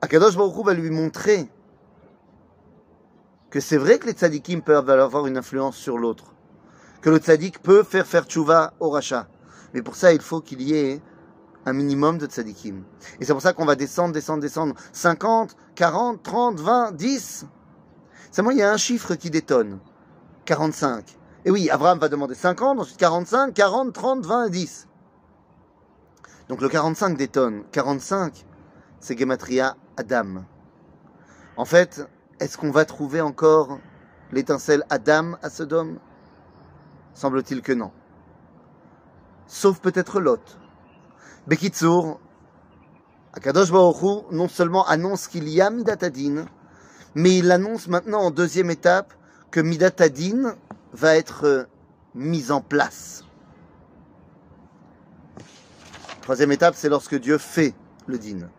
Akadosh 0.00 0.36
Baruch 0.36 0.64
va 0.64 0.74
lui 0.74 0.90
montrer 0.90 1.48
que 3.56 3.62
c'est 3.62 3.78
vrai 3.78 3.98
que 3.98 4.04
les 4.04 4.12
tzadikim 4.12 4.60
peuvent 4.60 4.90
avoir 4.90 5.26
une 5.26 5.38
influence 5.38 5.78
sur 5.78 5.96
l'autre, 5.96 6.34
que 7.00 7.08
le 7.08 7.16
tzadik 7.16 7.62
peut 7.62 7.84
faire 7.84 8.06
faire 8.06 8.26
tchouva 8.26 8.74
au 8.80 8.90
rachat. 8.90 9.28
Mais 9.72 9.80
pour 9.80 9.96
ça, 9.96 10.12
il 10.12 10.20
faut 10.20 10.42
qu'il 10.42 10.60
y 10.60 10.74
ait 10.74 11.00
un 11.64 11.72
minimum 11.72 12.18
de 12.18 12.26
tzadikim. 12.26 12.84
Et 13.18 13.24
c'est 13.24 13.32
pour 13.32 13.40
ça 13.40 13.54
qu'on 13.54 13.64
va 13.64 13.74
descendre, 13.74 14.12
descendre, 14.12 14.42
descendre. 14.42 14.74
50, 14.92 15.56
40, 15.74 16.22
30, 16.22 16.60
20, 16.60 16.92
10. 16.92 17.46
C'est 18.30 18.42
moi, 18.42 18.52
il 18.52 18.58
y 18.58 18.62
a 18.62 18.70
un 18.70 18.76
chiffre 18.76 19.14
qui 19.14 19.30
détonne. 19.30 19.78
45. 20.44 21.16
Et 21.46 21.50
oui, 21.50 21.70
Abraham 21.70 21.98
va 21.98 22.10
demander 22.10 22.34
50, 22.34 22.78
ensuite 22.78 22.98
45, 22.98 23.54
40, 23.54 23.94
30, 23.94 24.26
20 24.26 24.50
10. 24.50 24.86
Donc 26.50 26.60
le 26.60 26.68
45 26.68 27.16
détonne. 27.16 27.64
45, 27.72 28.44
c'est 29.00 29.18
Gematria 29.18 29.78
Adam. 29.96 30.44
En 31.56 31.64
fait, 31.64 32.06
est-ce 32.40 32.58
qu'on 32.58 32.70
va 32.70 32.84
trouver 32.84 33.20
encore 33.20 33.78
l'étincelle 34.32 34.84
Adam 34.90 35.36
à 35.42 35.50
Sodome? 35.50 35.98
Semble-t-il 37.14 37.62
que 37.62 37.72
non. 37.72 37.92
Sauf 39.46 39.80
peut-être 39.80 40.20
Lot. 40.20 40.58
Bekitsour, 41.46 42.20
Akadosh 43.32 43.70
Baruch 43.70 44.30
non 44.32 44.48
seulement 44.48 44.86
annonce 44.86 45.28
qu'il 45.28 45.48
y 45.48 45.60
a 45.60 45.70
Midatadin, 45.70 46.46
mais 47.14 47.38
il 47.38 47.50
annonce 47.50 47.88
maintenant 47.88 48.20
en 48.20 48.30
deuxième 48.30 48.70
étape 48.70 49.14
que 49.50 49.60
Midatadin 49.60 50.56
va 50.92 51.16
être 51.16 51.68
mise 52.14 52.50
en 52.50 52.60
place. 52.60 53.24
Troisième 56.22 56.50
étape, 56.50 56.74
c'est 56.76 56.88
lorsque 56.88 57.14
Dieu 57.14 57.38
fait 57.38 57.72
le 58.06 58.18
din. 58.18 58.50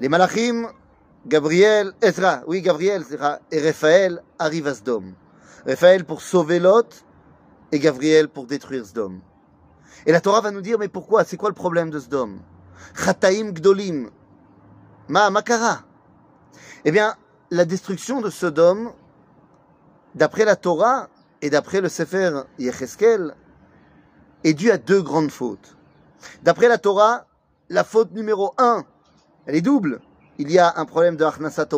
Les 0.00 0.08
malachim, 0.08 0.68
Gabriel, 1.26 1.92
Ezra, 2.02 2.42
oui, 2.46 2.60
Gabriel, 2.60 3.04
et 3.50 3.60
Raphaël 3.60 4.22
arrivent 4.38 4.66
à 4.66 4.74
Sdom. 4.74 5.14
Raphaël 5.66 6.04
pour 6.04 6.20
sauver 6.20 6.58
Lot 6.58 7.04
et 7.72 7.78
Gabriel 7.78 8.28
pour 8.28 8.46
détruire 8.46 8.84
Sdom. 8.84 9.20
Et 10.06 10.12
la 10.12 10.20
Torah 10.20 10.42
va 10.42 10.50
nous 10.50 10.60
dire, 10.60 10.78
mais 10.78 10.88
pourquoi? 10.88 11.24
C'est 11.24 11.38
quoi 11.38 11.48
le 11.48 11.54
problème 11.54 11.90
de 11.90 11.98
Sdom? 11.98 12.40
Chataim 12.94 13.52
Gdolim. 13.52 14.10
Ma, 15.08 15.30
Makara. 15.30 15.82
Eh 16.84 16.90
bien, 16.90 17.14
la 17.50 17.64
destruction 17.64 18.20
de 18.20 18.30
Sodome, 18.30 18.92
d'après 20.14 20.44
la 20.44 20.56
Torah 20.56 21.08
et 21.40 21.48
d'après 21.50 21.80
le 21.80 21.88
Sefer 21.88 22.42
Yecheskel, 22.58 23.34
est 24.44 24.54
due 24.54 24.70
à 24.70 24.76
deux 24.78 25.00
grandes 25.00 25.30
fautes. 25.30 25.76
D'après 26.42 26.68
la 26.68 26.78
Torah, 26.78 27.26
la 27.70 27.84
faute 27.84 28.12
numéro 28.12 28.54
un, 28.58 28.84
elle 29.46 29.56
est 29.56 29.62
double. 29.62 30.00
Il 30.38 30.50
y 30.50 30.58
a 30.58 30.74
un 30.76 30.84
problème 30.84 31.16
de 31.16 31.24
Achnasat 31.24 31.68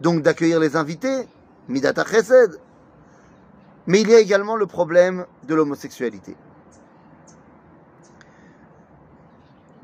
donc 0.00 0.22
d'accueillir 0.22 0.58
les 0.58 0.76
invités, 0.76 1.28
Midata 1.68 2.04
Chesed. 2.04 2.58
Mais 3.86 4.00
il 4.00 4.08
y 4.08 4.14
a 4.14 4.20
également 4.20 4.56
le 4.56 4.66
problème 4.66 5.26
de 5.46 5.54
l'homosexualité. 5.54 6.36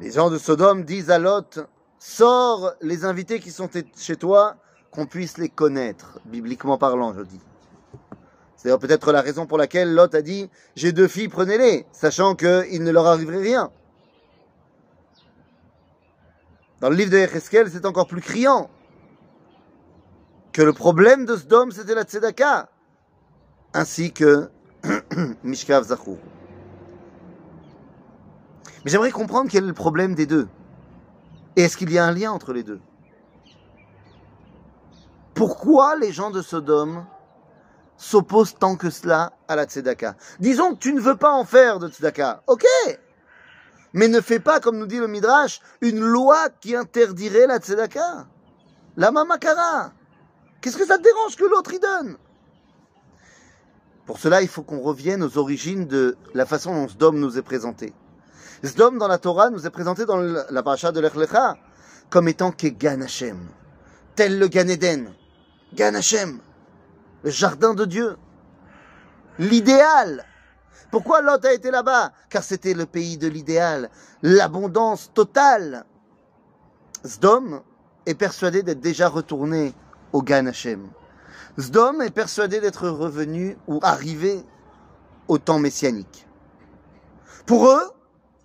Les 0.00 0.10
gens 0.10 0.30
de 0.30 0.38
Sodome 0.38 0.84
disent 0.84 1.10
à 1.10 1.18
Lot, 1.18 1.60
sors 1.98 2.72
les 2.80 3.04
invités 3.04 3.40
qui 3.40 3.50
sont 3.50 3.68
chez 3.96 4.16
toi, 4.16 4.56
qu'on 4.90 5.06
puisse 5.06 5.36
les 5.38 5.48
connaître, 5.48 6.20
bibliquement 6.24 6.78
parlant, 6.78 7.12
je 7.14 7.22
dis. 7.22 7.40
C'est 8.56 8.76
peut-être 8.78 9.12
la 9.12 9.20
raison 9.20 9.46
pour 9.46 9.58
laquelle 9.58 9.94
Lot 9.94 10.14
a 10.14 10.22
dit, 10.22 10.50
j'ai 10.74 10.92
deux 10.92 11.08
filles, 11.08 11.28
prenez-les, 11.28 11.86
sachant 11.92 12.34
qu'il 12.34 12.82
ne 12.82 12.90
leur 12.90 13.06
arriverait 13.06 13.42
rien. 13.42 13.70
Dans 16.80 16.90
le 16.90 16.96
livre 16.96 17.10
de 17.10 17.16
Echeskel, 17.16 17.70
c'est 17.70 17.86
encore 17.86 18.06
plus 18.06 18.20
criant 18.20 18.70
que 20.52 20.62
le 20.62 20.72
problème 20.72 21.24
de 21.24 21.36
Sodome, 21.36 21.70
c'était 21.70 21.94
la 21.94 22.04
tzedaka, 22.04 22.68
ainsi 23.72 24.12
que 24.12 24.50
Mishkav 25.42 25.84
Zachou. 25.84 26.18
Mais 28.84 28.90
j'aimerais 28.90 29.10
comprendre 29.10 29.50
quel 29.50 29.64
est 29.64 29.68
le 29.68 29.72
problème 29.72 30.14
des 30.14 30.26
deux. 30.26 30.48
Et 31.56 31.62
est-ce 31.62 31.76
qu'il 31.76 31.90
y 31.90 31.98
a 31.98 32.04
un 32.04 32.12
lien 32.12 32.30
entre 32.32 32.52
les 32.52 32.62
deux? 32.62 32.80
Pourquoi 35.34 35.96
les 35.96 36.12
gens 36.12 36.30
de 36.30 36.40
Sodome 36.40 37.04
s'opposent 37.96 38.54
tant 38.58 38.76
que 38.76 38.90
cela 38.90 39.32
à 39.48 39.56
la 39.56 39.64
tzedaka? 39.64 40.16
Disons 40.40 40.74
que 40.74 40.78
tu 40.78 40.92
ne 40.92 41.00
veux 41.00 41.16
pas 41.16 41.32
en 41.32 41.44
faire 41.44 41.78
de 41.78 41.88
tzedaka. 41.88 42.42
Ok 42.46 42.64
Mais 43.96 44.08
ne 44.08 44.20
fais 44.20 44.40
pas, 44.40 44.60
comme 44.60 44.76
nous 44.76 44.86
dit 44.86 44.98
le 44.98 45.08
Midrash, 45.08 45.62
une 45.80 46.00
loi 46.00 46.50
qui 46.60 46.76
interdirait 46.76 47.46
la 47.46 47.56
tzedaka. 47.56 48.26
La 48.98 49.10
mamakara. 49.10 49.90
Qu'est-ce 50.60 50.76
que 50.76 50.84
ça 50.84 50.98
te 50.98 51.02
dérange 51.02 51.34
que 51.34 51.46
l'autre 51.46 51.72
y 51.72 51.80
donne? 51.80 52.18
Pour 54.04 54.18
cela, 54.18 54.42
il 54.42 54.48
faut 54.48 54.60
qu'on 54.60 54.80
revienne 54.80 55.22
aux 55.22 55.38
origines 55.38 55.86
de 55.86 56.18
la 56.34 56.44
façon 56.44 56.74
dont 56.74 56.88
Sodome 56.88 57.18
nous 57.18 57.38
est 57.38 57.42
présenté. 57.42 57.94
Sdom 58.62 58.98
dans 58.98 59.08
la 59.08 59.16
Torah 59.16 59.48
nous 59.48 59.66
est 59.66 59.70
présenté 59.70 60.04
dans 60.04 60.18
la 60.18 60.62
paracha 60.62 60.92
de 60.92 61.00
l'Echlecha 61.00 61.56
comme 62.10 62.28
étant 62.28 62.52
que 62.52 62.66
Gan 62.66 63.00
Hashem, 63.00 63.48
tel 64.14 64.38
le 64.38 64.48
Gan 64.48 64.68
Eden, 64.68 65.10
Gan 65.72 65.94
Hashem, 65.94 66.38
le 67.22 67.30
jardin 67.30 67.72
de 67.72 67.86
Dieu, 67.86 68.18
l'idéal. 69.38 70.26
Pourquoi 70.90 71.20
Lot 71.20 71.44
a 71.44 71.52
été 71.52 71.70
là-bas? 71.70 72.12
Car 72.30 72.42
c'était 72.42 72.74
le 72.74 72.86
pays 72.86 73.18
de 73.18 73.28
l'idéal, 73.28 73.90
l'abondance 74.22 75.10
totale. 75.12 75.84
Sdom 77.04 77.62
est 78.06 78.14
persuadé 78.14 78.62
d'être 78.62 78.80
déjà 78.80 79.08
retourné 79.08 79.74
au 80.12 80.22
Gan 80.22 80.46
Hashem. 80.46 80.88
Sdom 81.58 82.00
est 82.00 82.10
persuadé 82.10 82.60
d'être 82.60 82.88
revenu 82.88 83.56
ou 83.66 83.80
arrivé 83.82 84.44
au 85.28 85.38
temps 85.38 85.58
messianique. 85.58 86.26
Pour 87.46 87.68
eux, 87.68 87.90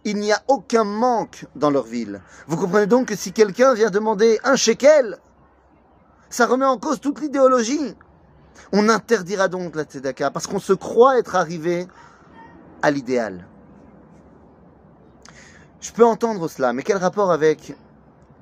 il 0.03 0.17
n'y 0.17 0.31
a 0.31 0.41
aucun 0.47 0.83
manque 0.83 1.45
dans 1.55 1.69
leur 1.69 1.83
ville. 1.83 2.21
Vous 2.47 2.57
comprenez 2.57 2.87
donc 2.87 3.09
que 3.09 3.15
si 3.15 3.33
quelqu'un 3.33 3.73
vient 3.73 3.89
demander 3.89 4.39
un 4.43 4.55
shekel, 4.55 5.19
ça 6.29 6.47
remet 6.47 6.65
en 6.65 6.77
cause 6.77 6.99
toute 6.99 7.21
l'idéologie. 7.21 7.95
On 8.71 8.89
interdira 8.89 9.47
donc 9.47 9.75
la 9.75 9.83
tzedaka 9.83 10.31
parce 10.31 10.47
qu'on 10.47 10.59
se 10.59 10.73
croit 10.73 11.19
être 11.19 11.35
arrivé 11.35 11.87
à 12.81 12.91
l'idéal. 12.91 13.45
Je 15.79 15.91
peux 15.91 16.05
entendre 16.05 16.47
cela, 16.47 16.73
mais 16.73 16.83
quel 16.83 16.97
rapport 16.97 17.31
avec 17.31 17.75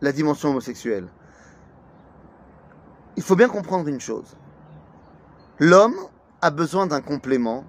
la 0.02 0.12
dimension 0.12 0.50
homosexuelle? 0.50 1.08
Il 3.16 3.24
faut 3.24 3.36
bien 3.36 3.50
comprendre 3.50 3.88
une 3.88 4.00
chose. 4.00 4.36
L'homme 5.60 5.96
a 6.42 6.52
besoin 6.52 6.88
d'un 6.88 7.02
complément 7.02 7.64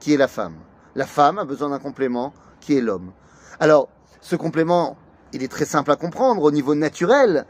qui 0.00 0.12
est 0.12 0.16
la 0.16 0.28
femme. 0.28 0.56
La 0.94 1.06
femme 1.06 1.38
a 1.38 1.44
besoin 1.44 1.70
d'un 1.70 1.78
complément 1.78 2.32
qui 2.60 2.76
est 2.76 2.80
l'homme. 2.80 3.12
Alors, 3.60 3.88
ce 4.20 4.34
complément, 4.34 4.96
il 5.32 5.42
est 5.42 5.48
très 5.48 5.64
simple 5.64 5.90
à 5.90 5.96
comprendre 5.96 6.42
au 6.42 6.50
niveau 6.50 6.74
naturel. 6.74 7.46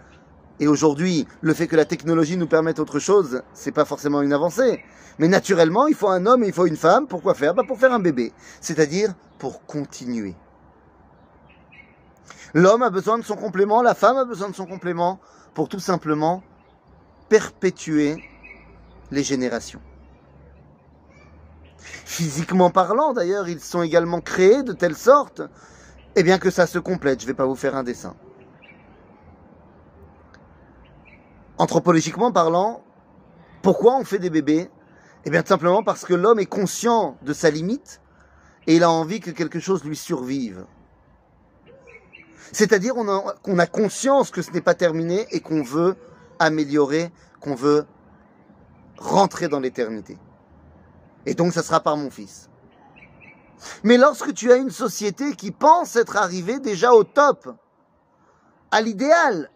Et 0.58 0.68
aujourd'hui, 0.68 1.26
le 1.42 1.52
fait 1.52 1.66
que 1.66 1.76
la 1.76 1.84
technologie 1.84 2.36
nous 2.36 2.46
permette 2.46 2.78
autre 2.78 2.98
chose, 2.98 3.42
c'est 3.52 3.72
pas 3.72 3.84
forcément 3.84 4.22
une 4.22 4.32
avancée. 4.32 4.82
Mais 5.18 5.28
naturellement, 5.28 5.86
il 5.86 5.94
faut 5.94 6.08
un 6.08 6.26
homme 6.26 6.44
et 6.44 6.48
il 6.48 6.52
faut 6.52 6.66
une 6.66 6.76
femme. 6.76 7.06
Pourquoi 7.06 7.34
faire? 7.34 7.54
Bah 7.54 7.62
Pour 7.66 7.78
faire 7.78 7.92
un 7.92 7.98
bébé. 7.98 8.32
C'est-à-dire 8.60 9.14
pour 9.38 9.64
continuer. 9.66 10.34
L'homme 12.54 12.82
a 12.82 12.90
besoin 12.90 13.18
de 13.18 13.24
son 13.24 13.36
complément, 13.36 13.82
la 13.82 13.94
femme 13.94 14.16
a 14.16 14.24
besoin 14.24 14.48
de 14.48 14.54
son 14.54 14.66
complément 14.66 15.20
pour 15.52 15.68
tout 15.68 15.80
simplement 15.80 16.42
perpétuer 17.28 18.22
les 19.10 19.22
générations. 19.22 19.80
Physiquement 22.04 22.70
parlant, 22.70 23.12
d'ailleurs, 23.12 23.48
ils 23.48 23.60
sont 23.60 23.82
également 23.82 24.20
créés 24.20 24.62
de 24.62 24.72
telle 24.72 24.96
sorte, 24.96 25.42
eh 26.14 26.22
bien 26.22 26.38
que 26.38 26.50
ça 26.50 26.66
se 26.66 26.78
complète. 26.78 27.20
Je 27.20 27.26
ne 27.26 27.30
vais 27.32 27.36
pas 27.36 27.46
vous 27.46 27.56
faire 27.56 27.76
un 27.76 27.82
dessin. 27.82 28.14
Anthropologiquement 31.58 32.32
parlant, 32.32 32.82
pourquoi 33.62 33.96
on 33.96 34.04
fait 34.04 34.18
des 34.18 34.30
bébés? 34.30 34.70
Eh 35.24 35.30
bien, 35.30 35.42
tout 35.42 35.48
simplement 35.48 35.82
parce 35.82 36.04
que 36.04 36.14
l'homme 36.14 36.38
est 36.38 36.46
conscient 36.46 37.16
de 37.22 37.32
sa 37.32 37.50
limite 37.50 38.00
et 38.66 38.76
il 38.76 38.82
a 38.82 38.90
envie 38.90 39.20
que 39.20 39.30
quelque 39.30 39.58
chose 39.58 39.82
lui 39.84 39.96
survive. 39.96 40.66
C'est-à-dire 42.52 42.94
qu'on 42.94 43.58
a 43.58 43.66
conscience 43.66 44.30
que 44.30 44.42
ce 44.42 44.52
n'est 44.52 44.60
pas 44.60 44.74
terminé 44.74 45.26
et 45.30 45.40
qu'on 45.40 45.62
veut 45.62 45.96
améliorer, 46.38 47.10
qu'on 47.40 47.54
veut 47.54 47.86
rentrer 48.98 49.48
dans 49.48 49.60
l'éternité. 49.60 50.16
Et 51.24 51.34
donc, 51.34 51.52
ça 51.52 51.62
sera 51.62 51.80
par 51.80 51.96
mon 51.96 52.10
fils. 52.10 52.48
Mais 53.82 53.96
lorsque 53.96 54.32
tu 54.32 54.52
as 54.52 54.56
une 54.56 54.70
société 54.70 55.34
qui 55.34 55.50
pense 55.50 55.96
être 55.96 56.16
arrivée 56.16 56.60
déjà 56.60 56.92
au 56.92 57.02
top, 57.02 57.48
à 58.70 58.80
l'idéal, 58.80 59.50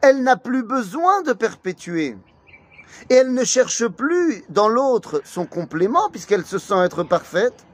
elle 0.00 0.22
n'a 0.22 0.36
plus 0.36 0.62
besoin 0.62 1.22
de 1.22 1.32
perpétuer. 1.32 2.16
Et 3.10 3.14
elle 3.14 3.32
ne 3.32 3.44
cherche 3.44 3.86
plus 3.86 4.44
dans 4.48 4.68
l'autre 4.68 5.20
son 5.24 5.46
complément, 5.46 6.10
puisqu'elle 6.10 6.44
se 6.44 6.58
sent 6.58 6.78
être 6.84 7.04
parfaite, 7.04 7.66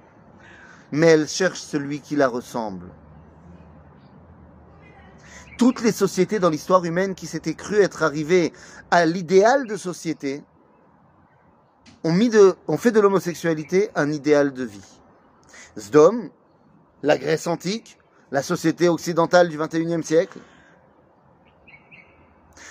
mais 0.93 1.07
elle 1.09 1.29
cherche 1.29 1.61
celui 1.61 2.01
qui 2.01 2.17
la 2.17 2.29
ressemble. 2.29 2.89
Toutes 5.59 5.83
les 5.83 5.93
sociétés 5.93 6.41
dans 6.41 6.51
l'histoire 6.51 6.85
humaine 6.85 7.15
qui 7.15 7.27
s'étaient 7.27 7.55
crues 7.55 7.81
être 7.81 8.03
arrivées 8.03 8.53
à 8.91 9.07
l'idéal 9.07 9.67
de 9.67 9.77
société, 9.77 10.43
on, 12.03 12.13
mis 12.13 12.29
de, 12.29 12.55
on 12.69 12.77
fait 12.77 12.91
de 12.91 13.01
l'homosexualité 13.01 13.91
un 13.95 14.11
idéal 14.11 14.53
de 14.53 14.65
vie. 14.65 15.01
Zdom, 15.79 16.31
la 17.03 17.19
Grèce 17.19 17.47
antique, 17.47 17.99
la 18.31 18.43
société 18.43 18.89
occidentale 18.89 19.49
du 19.49 19.59
XXIe 19.59 20.03
siècle. 20.03 20.39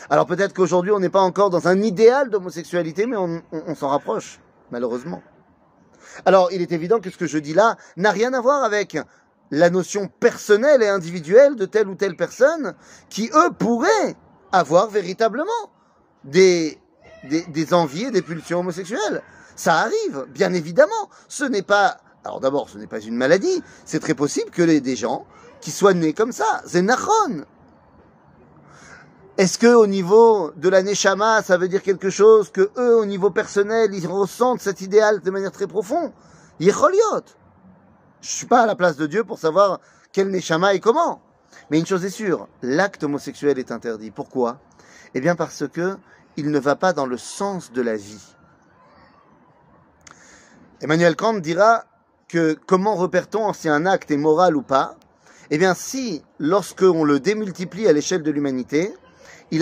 Alors 0.09 0.25
peut-être 0.25 0.53
qu'aujourd'hui 0.53 0.91
on 0.91 0.99
n'est 0.99 1.09
pas 1.09 1.21
encore 1.21 1.49
dans 1.49 1.67
un 1.67 1.81
idéal 1.81 2.29
d'homosexualité, 2.29 3.05
mais 3.05 3.17
on, 3.17 3.75
s'en 3.75 3.89
rapproche, 3.89 4.39
malheureusement. 4.71 5.21
Alors 6.25 6.51
il 6.51 6.61
est 6.61 6.71
évident 6.71 6.99
que 6.99 7.09
ce 7.09 7.17
que 7.17 7.27
je 7.27 7.37
dis 7.37 7.53
là 7.53 7.77
n'a 7.97 8.11
rien 8.11 8.33
à 8.33 8.41
voir 8.41 8.63
avec 8.63 8.97
la 9.51 9.69
notion 9.69 10.07
personnelle 10.07 10.81
et 10.81 10.87
individuelle 10.87 11.55
de 11.55 11.65
telle 11.65 11.87
ou 11.87 11.95
telle 11.95 12.15
personne 12.15 12.73
qui, 13.09 13.29
eux, 13.33 13.51
pourraient 13.57 14.15
avoir 14.51 14.89
véritablement 14.89 15.51
des, 16.23 16.79
des, 17.23 17.73
envies 17.73 18.05
et 18.05 18.11
des 18.11 18.21
pulsions 18.21 18.59
homosexuelles. 18.59 19.21
Ça 19.55 19.75
arrive, 19.75 20.25
bien 20.29 20.53
évidemment. 20.53 21.09
Ce 21.27 21.43
n'est 21.43 21.61
pas, 21.61 21.97
alors 22.23 22.39
d'abord, 22.39 22.69
ce 22.69 22.77
n'est 22.77 22.87
pas 22.87 22.99
une 22.99 23.15
maladie. 23.15 23.61
C'est 23.85 23.99
très 23.99 24.15
possible 24.15 24.49
que 24.49 24.63
des 24.63 24.95
gens 24.95 25.25
qui 25.61 25.71
soient 25.71 25.93
nés 25.93 26.13
comme 26.13 26.31
ça, 26.31 26.61
c'est. 26.65 26.83
Est-ce 29.35 29.57
que 29.57 29.73
au 29.73 29.87
niveau 29.87 30.51
de 30.55 30.69
la 30.69 30.83
neshama, 30.83 31.41
ça 31.41 31.57
veut 31.57 31.67
dire 31.67 31.81
quelque 31.81 32.11
chose 32.11 32.51
que 32.51 32.69
eux, 32.77 32.97
au 32.97 33.05
niveau 33.05 33.31
personnel, 33.31 33.91
ils 33.91 34.07
ressentent 34.07 34.61
cet 34.61 34.81
idéal 34.81 35.21
de 35.21 35.31
manière 35.31 35.51
très 35.51 35.65
profonde? 35.65 36.11
Yecholiot. 36.59 37.23
Je 38.21 38.29
suis 38.29 38.45
pas 38.45 38.61
à 38.61 38.65
la 38.67 38.75
place 38.75 38.95
de 38.95 39.07
Dieu 39.07 39.23
pour 39.23 39.39
savoir 39.39 39.79
quel 40.11 40.29
neshama 40.29 40.75
et 40.75 40.79
comment. 40.79 41.19
Mais 41.71 41.79
une 41.79 41.87
chose 41.87 42.05
est 42.05 42.11
sûre, 42.11 42.47
l'acte 42.61 43.03
homosexuel 43.03 43.57
est 43.57 43.71
interdit. 43.71 44.11
Pourquoi? 44.11 44.59
Eh 45.15 45.21
bien 45.21 45.35
parce 45.35 45.67
que 45.67 45.97
il 46.37 46.51
ne 46.51 46.59
va 46.59 46.75
pas 46.75 46.93
dans 46.93 47.07
le 47.07 47.17
sens 47.17 47.71
de 47.71 47.81
la 47.81 47.95
vie. 47.95 48.35
Emmanuel 50.81 51.15
Kant 51.15 51.35
dira 51.35 51.85
que 52.27 52.55
comment 52.67 52.95
repère-t-on 52.95 53.51
si 53.53 53.67
un 53.67 53.87
acte 53.87 54.11
est 54.11 54.17
moral 54.17 54.55
ou 54.55 54.61
pas? 54.61 54.95
Eh 55.49 55.57
bien 55.57 55.73
si, 55.73 56.23
lorsqu'on 56.37 57.03
le 57.03 57.19
démultiplie 57.19 57.87
à 57.87 57.93
l'échelle 57.93 58.21
de 58.21 58.31
l'humanité, 58.31 58.93
il 59.53 59.59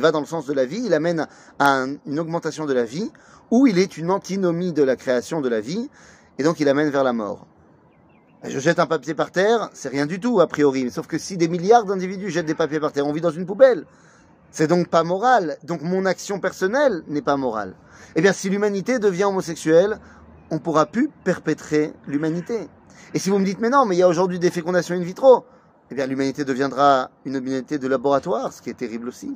va 0.00 0.12
dans 0.12 0.20
le 0.20 0.26
sens 0.26 0.46
de 0.46 0.52
la 0.52 0.64
vie, 0.64 0.82
il 0.84 0.94
amène 0.94 1.26
à 1.58 1.86
une 2.06 2.20
augmentation 2.20 2.66
de 2.66 2.72
la 2.72 2.84
vie, 2.84 3.10
ou 3.50 3.66
il 3.66 3.78
est 3.78 3.96
une 3.96 4.10
antinomie 4.10 4.72
de 4.72 4.82
la 4.82 4.96
création 4.96 5.40
de 5.40 5.48
la 5.48 5.60
vie, 5.60 5.88
et 6.38 6.42
donc 6.42 6.60
il 6.60 6.68
amène 6.68 6.90
vers 6.90 7.04
la 7.04 7.12
mort. 7.12 7.46
Je 8.44 8.58
jette 8.60 8.78
un 8.78 8.86
papier 8.86 9.14
par 9.14 9.32
terre, 9.32 9.70
c'est 9.72 9.88
rien 9.88 10.06
du 10.06 10.20
tout 10.20 10.40
a 10.40 10.46
priori, 10.46 10.90
sauf 10.90 11.06
que 11.06 11.18
si 11.18 11.36
des 11.36 11.48
milliards 11.48 11.84
d'individus 11.84 12.30
jettent 12.30 12.46
des 12.46 12.54
papiers 12.54 12.78
par 12.78 12.92
terre, 12.92 13.06
on 13.06 13.12
vit 13.12 13.20
dans 13.20 13.30
une 13.30 13.46
poubelle. 13.46 13.84
C'est 14.50 14.66
donc 14.66 14.88
pas 14.88 15.02
moral. 15.02 15.58
Donc 15.64 15.82
mon 15.82 16.06
action 16.06 16.40
personnelle 16.40 17.02
n'est 17.08 17.22
pas 17.22 17.36
morale. 17.36 17.74
Eh 18.16 18.22
bien, 18.22 18.32
si 18.32 18.48
l'humanité 18.48 18.98
devient 18.98 19.24
homosexuelle, 19.24 19.98
on 20.50 20.58
pourra 20.58 20.86
plus 20.86 21.10
perpétrer 21.24 21.92
l'humanité. 22.06 22.68
Et 23.12 23.18
si 23.18 23.28
vous 23.28 23.38
me 23.38 23.44
dites, 23.44 23.60
mais 23.60 23.70
non, 23.70 23.84
mais 23.84 23.96
il 23.96 23.98
y 23.98 24.02
a 24.02 24.08
aujourd'hui 24.08 24.38
des 24.38 24.50
fécondations 24.50 24.94
in 24.94 25.02
vitro, 25.02 25.44
eh 25.90 26.06
l'humanité 26.06 26.44
deviendra 26.44 27.10
une 27.24 27.36
humanité 27.36 27.78
de 27.78 27.88
laboratoire, 27.88 28.52
ce 28.52 28.60
qui 28.60 28.70
est 28.70 28.74
terrible 28.74 29.08
aussi. 29.08 29.34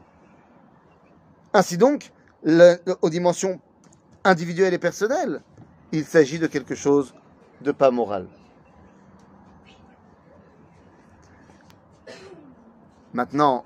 Ainsi 1.54 1.78
donc, 1.78 2.12
aux 3.02 3.10
dimensions 3.10 3.60
individuelles 4.24 4.74
et 4.74 4.78
personnelles, 4.78 5.42
il 5.92 6.04
s'agit 6.04 6.38
de 6.38 6.46
quelque 6.46 6.74
chose 6.74 7.14
de 7.60 7.72
pas 7.72 7.90
moral. 7.90 8.26
Maintenant, 13.12 13.64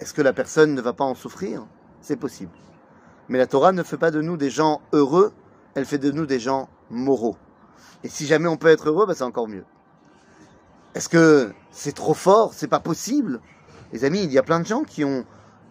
est-ce 0.00 0.14
que 0.14 0.22
la 0.22 0.32
personne 0.32 0.74
ne 0.74 0.80
va 0.80 0.92
pas 0.92 1.04
en 1.04 1.14
souffrir? 1.14 1.66
C'est 2.00 2.16
possible. 2.16 2.52
Mais 3.28 3.38
la 3.38 3.46
Torah 3.46 3.72
ne 3.72 3.82
fait 3.82 3.98
pas 3.98 4.10
de 4.10 4.20
nous 4.20 4.36
des 4.36 4.50
gens 4.50 4.80
heureux, 4.92 5.32
elle 5.74 5.84
fait 5.84 5.98
de 5.98 6.10
nous 6.10 6.26
des 6.26 6.38
gens 6.38 6.68
moraux. 6.90 7.36
Et 8.04 8.08
si 8.08 8.26
jamais 8.26 8.48
on 8.48 8.56
peut 8.56 8.68
être 8.68 8.88
heureux, 8.88 9.06
ben 9.06 9.14
c'est 9.14 9.24
encore 9.24 9.48
mieux. 9.48 9.64
Est-ce 10.96 11.10
que 11.10 11.52
c'est 11.72 11.94
trop 11.94 12.14
fort? 12.14 12.54
C'est 12.54 12.68
pas 12.68 12.80
possible 12.80 13.42
Les 13.92 14.06
amis, 14.06 14.22
il 14.24 14.32
y 14.32 14.38
a 14.38 14.42
plein 14.42 14.60
de 14.60 14.66
gens 14.66 14.82
qui 14.82 15.04
ont 15.04 15.26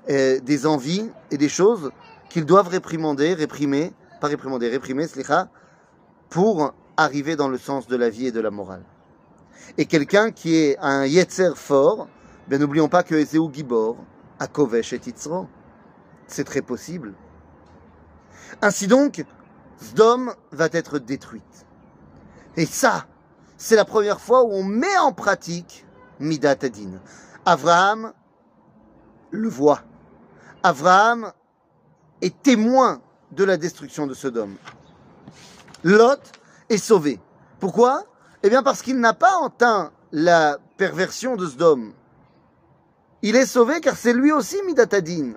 euh, 0.08 0.40
des 0.40 0.68
envies 0.68 1.10
et 1.32 1.38
des 1.40 1.50
choses 1.50 1.92
qu'ils 2.30 2.46
doivent 2.46 2.68
réprimander, 2.68 3.34
réprimer, 3.34 3.92
pas 4.22 4.28
réprimander, 4.28 4.70
réprimer, 4.70 5.08
slicha, 5.08 5.50
pour 6.30 6.76
arriver 6.96 7.36
dans 7.36 7.48
le 7.48 7.58
sens 7.58 7.88
de 7.88 7.96
la 7.96 8.12
vie 8.12 8.28
et 8.28 8.32
de 8.32 8.40
la 8.40 8.52
morale. 8.52 8.84
Et 9.80 9.88
quelqu'un 9.88 10.30
qui 10.30 10.58
est 10.58 10.78
un 10.80 11.08
yetzer 11.08 11.56
fort, 11.56 12.08
ben 12.48 12.62
n'oublions 12.62 12.88
pas 12.88 13.02
que 13.02 13.16
Ezeu 13.16 13.52
Gibor, 13.52 13.98
à 14.38 14.46
Kovesh 14.46 14.94
et 14.94 15.00
Titzro. 15.00 15.48
C'est 16.28 16.44
très 16.44 16.62
possible. 16.62 17.16
Ainsi 18.62 18.86
donc, 18.86 19.26
Sdom 19.82 20.36
va 20.52 20.70
être 20.72 21.00
détruite. 21.00 21.66
Et 22.58 22.68
ça, 22.68 23.08
c'est 23.58 23.76
la 23.76 23.86
première 23.86 24.20
fois 24.20 24.44
où 24.44 24.52
on 24.52 24.64
met 24.64 24.98
en 24.98 25.14
pratique 25.14 25.86
Midat 26.20 26.58
Adin. 26.62 27.00
Abraham 27.46 28.14
le 29.32 29.50
voit. 29.50 29.82
Abraham 30.64 31.32
est 32.22 32.42
témoin 32.42 33.02
de 33.32 33.44
la 33.44 33.58
destruction 33.58 34.08
de 34.08 34.14
Sodome. 34.14 34.56
Lot 35.84 36.20
est 36.70 36.78
sauvé. 36.78 37.20
Pourquoi? 37.60 38.04
Eh 38.44 38.50
bien 38.50 38.64
parce 38.64 38.82
qu'il 38.82 39.00
n'a 39.00 39.14
pas 39.14 39.36
enteint 39.42 39.92
la 40.12 40.58
perversion 40.78 41.36
de 41.36 41.46
Sodome. 41.46 41.94
Il 43.22 43.36
est 43.36 43.46
sauvé 43.46 43.82
car 43.82 43.96
c'est 43.96 44.14
lui 44.14 44.32
aussi 44.32 44.58
Midatadin. 44.66 45.34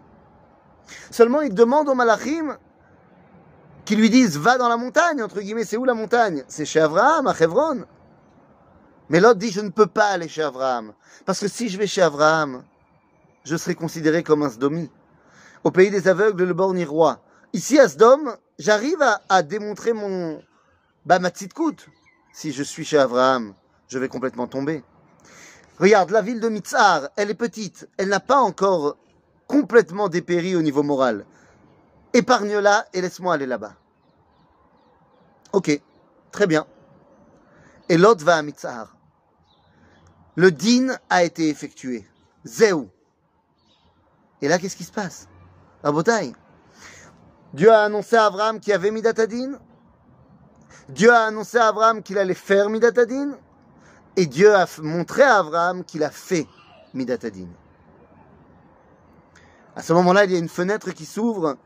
Seulement 1.10 1.42
il 1.42 1.54
demande 1.54 1.88
aux 1.88 1.94
Malachim 1.94 2.56
qui 3.84 3.96
lui 3.96 4.10
disent 4.10 4.36
va 4.36 4.58
dans 4.58 4.68
la 4.68 4.76
montagne, 4.76 5.22
entre 5.22 5.40
guillemets, 5.40 5.64
c'est 5.64 5.78
où 5.78 5.84
la 5.84 5.94
montagne? 5.94 6.44
C'est 6.48 6.66
chez 6.66 6.80
Abraham, 6.80 7.26
à 7.26 7.34
Hebron. 7.38 7.86
Mais 9.10 9.20
l'autre 9.20 9.38
dit 9.38 9.50
je 9.50 9.60
ne 9.60 9.70
peux 9.70 9.86
pas 9.86 10.08
aller 10.08 10.28
chez 10.28 10.42
Abraham. 10.42 10.92
Parce 11.24 11.40
que 11.40 11.48
si 11.48 11.68
je 11.68 11.78
vais 11.78 11.86
chez 11.86 12.02
Abraham, 12.02 12.64
je 13.44 13.56
serai 13.56 13.74
considéré 13.74 14.22
comme 14.22 14.42
un 14.42 14.50
Sdomi. 14.50 14.90
Au 15.64 15.70
pays 15.70 15.90
des 15.90 16.08
aveugles, 16.08 16.44
le 16.44 16.54
borni 16.54 16.84
roi. 16.84 17.20
Ici 17.52 17.78
à 17.78 17.88
Sdom, 17.88 18.36
j'arrive 18.58 19.02
à, 19.28 19.42
démontrer 19.42 19.92
mon, 19.92 20.42
bah, 21.06 21.18
ma 21.18 21.30
petite. 21.30 21.54
Si 22.32 22.52
je 22.52 22.62
suis 22.62 22.84
chez 22.84 22.98
Abraham, 22.98 23.54
je 23.88 23.98
vais 23.98 24.08
complètement 24.08 24.46
tomber. 24.46 24.84
Regarde, 25.78 26.10
la 26.10 26.22
ville 26.22 26.40
de 26.40 26.48
Mitzar, 26.48 27.08
elle 27.16 27.30
est 27.30 27.34
petite, 27.34 27.88
elle 27.96 28.08
n'a 28.08 28.20
pas 28.20 28.38
encore 28.38 28.96
complètement 29.46 30.08
dépéri 30.08 30.54
au 30.56 30.62
niveau 30.62 30.82
moral. 30.82 31.24
Épargne-la 32.12 32.86
et 32.92 33.00
laisse-moi 33.00 33.34
aller 33.34 33.46
là-bas. 33.46 33.74
Ok, 35.52 35.80
très 36.30 36.46
bien. 36.46 36.66
Et 37.88 37.96
l'autre 37.96 38.24
va 38.24 38.36
à 38.36 38.42
Mitzar. 38.42 38.97
Le 40.38 40.52
din 40.52 40.96
a 41.10 41.24
été 41.24 41.48
effectué. 41.48 42.06
Zéou. 42.44 42.88
Et 44.40 44.46
là, 44.46 44.60
qu'est-ce 44.60 44.76
qui 44.76 44.84
se 44.84 44.92
passe? 44.92 45.26
La 45.82 45.90
bataille. 45.90 46.32
Dieu 47.54 47.72
a 47.72 47.82
annoncé 47.82 48.14
à 48.14 48.26
Abraham 48.26 48.60
qu'il 48.60 48.70
y 48.70 48.74
avait 48.74 48.92
Midatadin. 48.92 49.58
Dieu 50.90 51.12
a 51.12 51.24
annoncé 51.24 51.58
à 51.58 51.66
Abraham 51.66 52.04
qu'il 52.04 52.18
allait 52.18 52.34
faire 52.34 52.70
Midatadin. 52.70 53.36
Et 54.14 54.26
Dieu 54.26 54.54
a 54.54 54.64
montré 54.80 55.24
à 55.24 55.38
Abraham 55.38 55.82
qu'il 55.82 56.04
a 56.04 56.10
fait 56.10 56.46
Midatadin. 56.94 57.48
À 59.74 59.82
ce 59.82 59.92
moment-là, 59.92 60.24
il 60.24 60.30
y 60.30 60.36
a 60.36 60.38
une 60.38 60.48
fenêtre 60.48 60.92
qui 60.92 61.04
s'ouvre. 61.04 61.56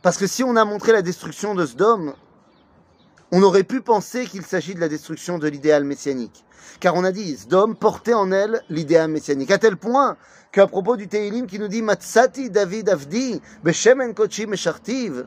Parce 0.00 0.16
que 0.16 0.26
si 0.26 0.42
on 0.42 0.56
a 0.56 0.64
montré 0.64 0.92
la 0.92 1.02
destruction 1.02 1.54
de 1.54 1.66
Sdom, 1.66 2.14
on 3.32 3.42
aurait 3.42 3.64
pu 3.64 3.80
penser 3.80 4.26
qu'il 4.26 4.44
s'agit 4.44 4.74
de 4.74 4.80
la 4.80 4.88
destruction 4.88 5.38
de 5.38 5.48
l'idéal 5.48 5.84
messianique. 5.84 6.44
Car 6.80 6.94
on 6.94 7.02
a 7.02 7.12
dit, 7.12 7.36
Sdom 7.36 7.74
portait 7.74 8.12
en 8.12 8.30
elle 8.30 8.62
l'idéal 8.68 9.10
messianique. 9.10 9.50
À 9.50 9.58
tel 9.58 9.78
point 9.78 10.18
qu'à 10.52 10.66
propos 10.66 10.96
du 10.96 11.08
Teilim 11.08 11.46
qui 11.46 11.58
nous 11.58 11.68
dit, 11.68 11.80
Matsati 11.80 12.50
David 12.50 12.90
Avdi, 12.90 13.40
Beshem 13.64 14.12
Kochi 14.14 14.46
Meshartiv. 14.46 15.26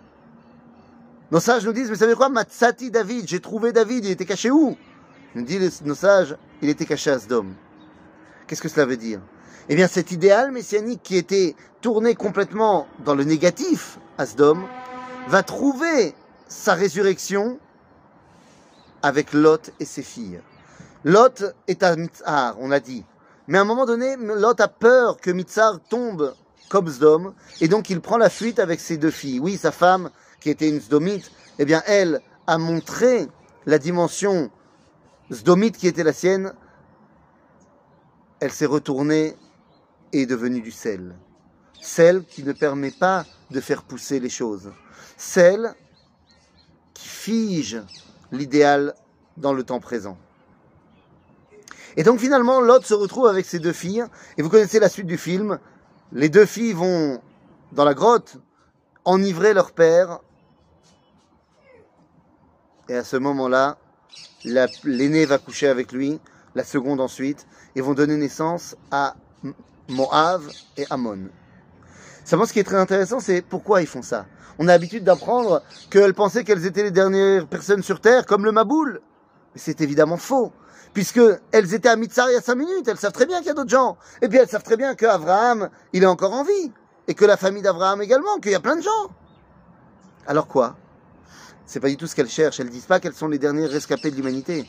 Nos 1.32 1.40
sages 1.40 1.66
nous 1.66 1.74
disent, 1.74 1.90
mais 1.90 1.96
savez 1.96 2.14
quoi, 2.14 2.30
Matsati 2.30 2.92
David, 2.92 3.28
j'ai 3.28 3.40
trouvé 3.40 3.74
David, 3.74 4.06
il 4.06 4.12
était 4.12 4.26
caché 4.26 4.52
où? 4.52 4.78
Nous 5.34 5.44
dit 5.44 5.60
nos 5.84 5.96
sages, 5.96 6.38
il 6.62 6.70
était 6.70 6.86
caché 6.86 7.10
à 7.10 7.18
Sdom. 7.18 7.48
Qu'est-ce 8.46 8.62
que 8.62 8.70
cela 8.70 8.86
veut 8.86 8.98
dire? 8.98 9.20
Eh 9.68 9.76
bien, 9.76 9.88
cet 9.88 10.12
idéal 10.12 10.52
messianique 10.52 11.02
qui 11.02 11.18
était 11.18 11.56
tourné 11.82 12.14
complètement 12.14 12.86
dans 13.04 13.16
le 13.16 13.24
négatif 13.24 13.98
à 14.20 14.28
Sdom 14.28 14.60
va 15.28 15.42
trouver 15.42 16.14
sa 16.48 16.76
résurrection 16.76 17.60
avec 19.06 19.34
Lot 19.34 19.70
et 19.80 19.86
ses 19.86 20.02
filles. 20.02 20.42
Lot 21.04 21.44
est 21.68 21.84
à 21.84 21.96
Mitzar, 21.96 22.56
on 22.60 22.72
a 22.72 22.80
dit. 22.80 23.06
Mais 23.48 23.60
à 23.60 23.62
un 23.62 23.66
moment 23.66 23.86
donné, 23.86 24.16
Lot 24.18 24.60
a 24.60 24.68
peur 24.68 25.18
que 25.22 25.30
Mitzar 25.30 25.80
tombe 25.88 26.34
comme 26.70 26.88
Sdom, 26.88 27.36
et 27.62 27.68
donc 27.68 27.92
il 27.92 28.02
prend 28.02 28.18
la 28.18 28.32
fuite 28.32 28.58
avec 28.58 28.80
ses 28.80 28.98
deux 28.98 29.12
filles. 29.12 29.40
Oui, 29.40 29.58
sa 29.58 29.72
femme, 29.72 30.10
qui 30.40 30.50
était 30.50 30.68
une 30.68 30.82
Sdomite, 30.82 31.32
eh 31.60 31.66
bien, 31.66 31.84
elle 31.86 32.20
a 32.48 32.58
montré 32.58 33.28
la 33.68 33.78
dimension 33.78 34.50
Sdomite 35.30 35.78
qui 35.78 35.88
était 35.88 36.04
la 36.04 36.12
sienne, 36.12 36.54
elle 38.40 38.52
s'est 38.52 38.66
retournée 38.66 39.36
et 40.14 40.24
est 40.24 40.26
devenue 40.26 40.62
du 40.62 40.72
sel. 40.72 41.16
Sel 41.80 42.26
qui 42.26 42.42
ne 42.42 42.54
permet 42.54 42.90
pas 42.90 43.24
de 43.52 43.62
faire 43.62 43.84
pousser 43.84 44.20
les 44.20 44.30
choses. 44.30 44.72
Sel 45.16 45.76
qui 46.96 47.08
fige 47.08 47.84
l'idéal 48.36 48.94
dans 49.38 49.54
le 49.54 49.64
temps 49.64 49.80
présent. 49.80 50.18
Et 51.98 52.04
donc 52.04 52.20
finalement, 52.20 52.60
Lot 52.60 52.86
se 52.86 52.94
retrouve 52.94 53.28
avec 53.28 53.46
ses 53.46 53.60
deux 53.60 53.74
filles, 53.74 54.06
et 54.38 54.42
vous 54.42 54.50
connaissez 54.50 54.80
la 54.80 54.90
suite 54.90 55.08
du 55.08 55.18
film. 55.18 55.60
Les 56.12 56.30
deux 56.30 56.46
filles 56.46 56.74
vont 56.74 57.22
dans 57.72 57.86
la 57.86 57.94
grotte 57.94 58.38
enivrer 59.06 59.54
leur 59.54 59.72
père, 59.72 60.20
et 62.90 62.96
à 62.96 63.04
ce 63.04 63.18
moment-là, 63.18 63.78
l'aîné 64.44 65.26
va 65.26 65.38
coucher 65.38 65.68
avec 65.68 65.92
lui, 65.92 66.20
la 66.54 66.64
seconde 66.64 67.02
ensuite, 67.02 67.48
et 67.76 67.82
vont 67.82 67.94
donner 67.94 68.18
naissance 68.18 68.76
à 68.92 69.16
Moab 69.90 70.42
et 70.78 70.86
Ammon. 70.90 71.30
Seulement, 72.26 72.46
ce 72.48 72.54
qui 72.54 72.60
est 72.60 72.64
très 72.64 72.78
intéressant, 72.78 73.20
c'est 73.20 73.44
pourquoi 73.44 73.82
ils 73.82 73.88
font 73.88 74.02
ça. 74.02 74.26
On 74.58 74.68
a 74.68 74.72
l'habitude 74.72 75.04
d'apprendre 75.04 75.62
qu'elles 75.92 76.16
pensaient 76.16 76.44
qu'elles 76.44 76.66
étaient 76.66 76.84
les 76.84 76.92
dernières 76.92 77.46
personnes 77.48 77.84
sur 77.84 78.02
Terre, 78.02 78.26
comme 78.26 78.46
le 78.46 78.52
Maboul. 78.52 79.00
Mais 79.54 79.62
c'est 79.64 79.80
évidemment 79.82 80.18
faux. 80.18 80.52
Puisque 80.94 81.22
elles 81.52 81.74
étaient 81.74 81.90
à 81.90 81.96
Mitzar 81.96 82.30
il 82.32 82.34
y 82.34 82.38
a 82.38 82.42
cinq 82.42 82.56
minutes, 82.56 82.88
elles 82.88 82.98
savent 82.98 83.12
très 83.12 83.28
bien 83.28 83.38
qu'il 83.40 83.48
y 83.48 83.52
a 83.52 83.54
d'autres 83.54 83.70
gens. 83.70 83.98
Et 84.24 84.28
puis 84.28 84.40
elles 84.40 84.48
savent 84.48 84.64
très 84.64 84.78
bien 84.78 84.96
qu'Abraham, 84.96 85.70
il 85.94 86.04
est 86.04 86.08
encore 86.08 86.34
en 86.34 86.44
vie. 86.44 86.72
Et 87.08 87.14
que 87.14 87.26
la 87.26 87.38
famille 87.38 87.62
d'Abraham 87.62 88.02
également, 88.02 88.40
qu'il 88.42 88.54
y 88.54 88.56
a 88.56 88.60
plein 88.60 88.78
de 88.78 88.82
gens. 88.82 89.12
Alors 90.26 90.48
quoi? 90.48 90.76
C'est 91.68 91.80
pas 91.80 91.90
du 91.90 91.98
tout 91.98 92.08
ce 92.08 92.16
qu'elles 92.16 92.30
cherchent. 92.30 92.60
Elles 92.60 92.70
disent 92.70 92.86
pas 92.86 93.00
qu'elles 93.00 93.14
sont 93.14 93.28
les 93.28 93.38
dernières 93.38 93.70
rescapées 93.70 94.10
de 94.10 94.16
l'humanité. 94.16 94.68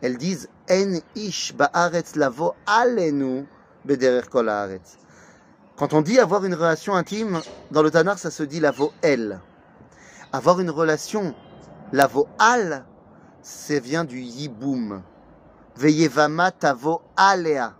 Elles 0.00 0.16
disent 0.16 0.48
En 0.68 0.98
ish 1.14 1.54
ba'aretz 1.54 2.14
alenu 2.66 3.46
bederer 3.84 4.28
kol 4.28 4.50
quand 5.76 5.92
on 5.92 6.00
dit 6.00 6.18
avoir 6.18 6.44
une 6.46 6.54
relation 6.54 6.94
intime, 6.94 7.40
dans 7.70 7.82
le 7.82 7.90
Tanar, 7.90 8.18
ça 8.18 8.30
se 8.30 8.42
dit 8.42 8.60
la 8.60 8.72
el. 9.02 9.40
Avoir 10.32 10.58
une 10.60 10.70
relation, 10.70 11.34
la 11.92 12.08
al, 12.38 12.86
ça 13.42 13.78
vient 13.78 14.04
du 14.04 14.20
yiboum. 14.20 15.02
Veyevama 15.76 16.50
tavo 16.50 17.02
alea. 17.14 17.74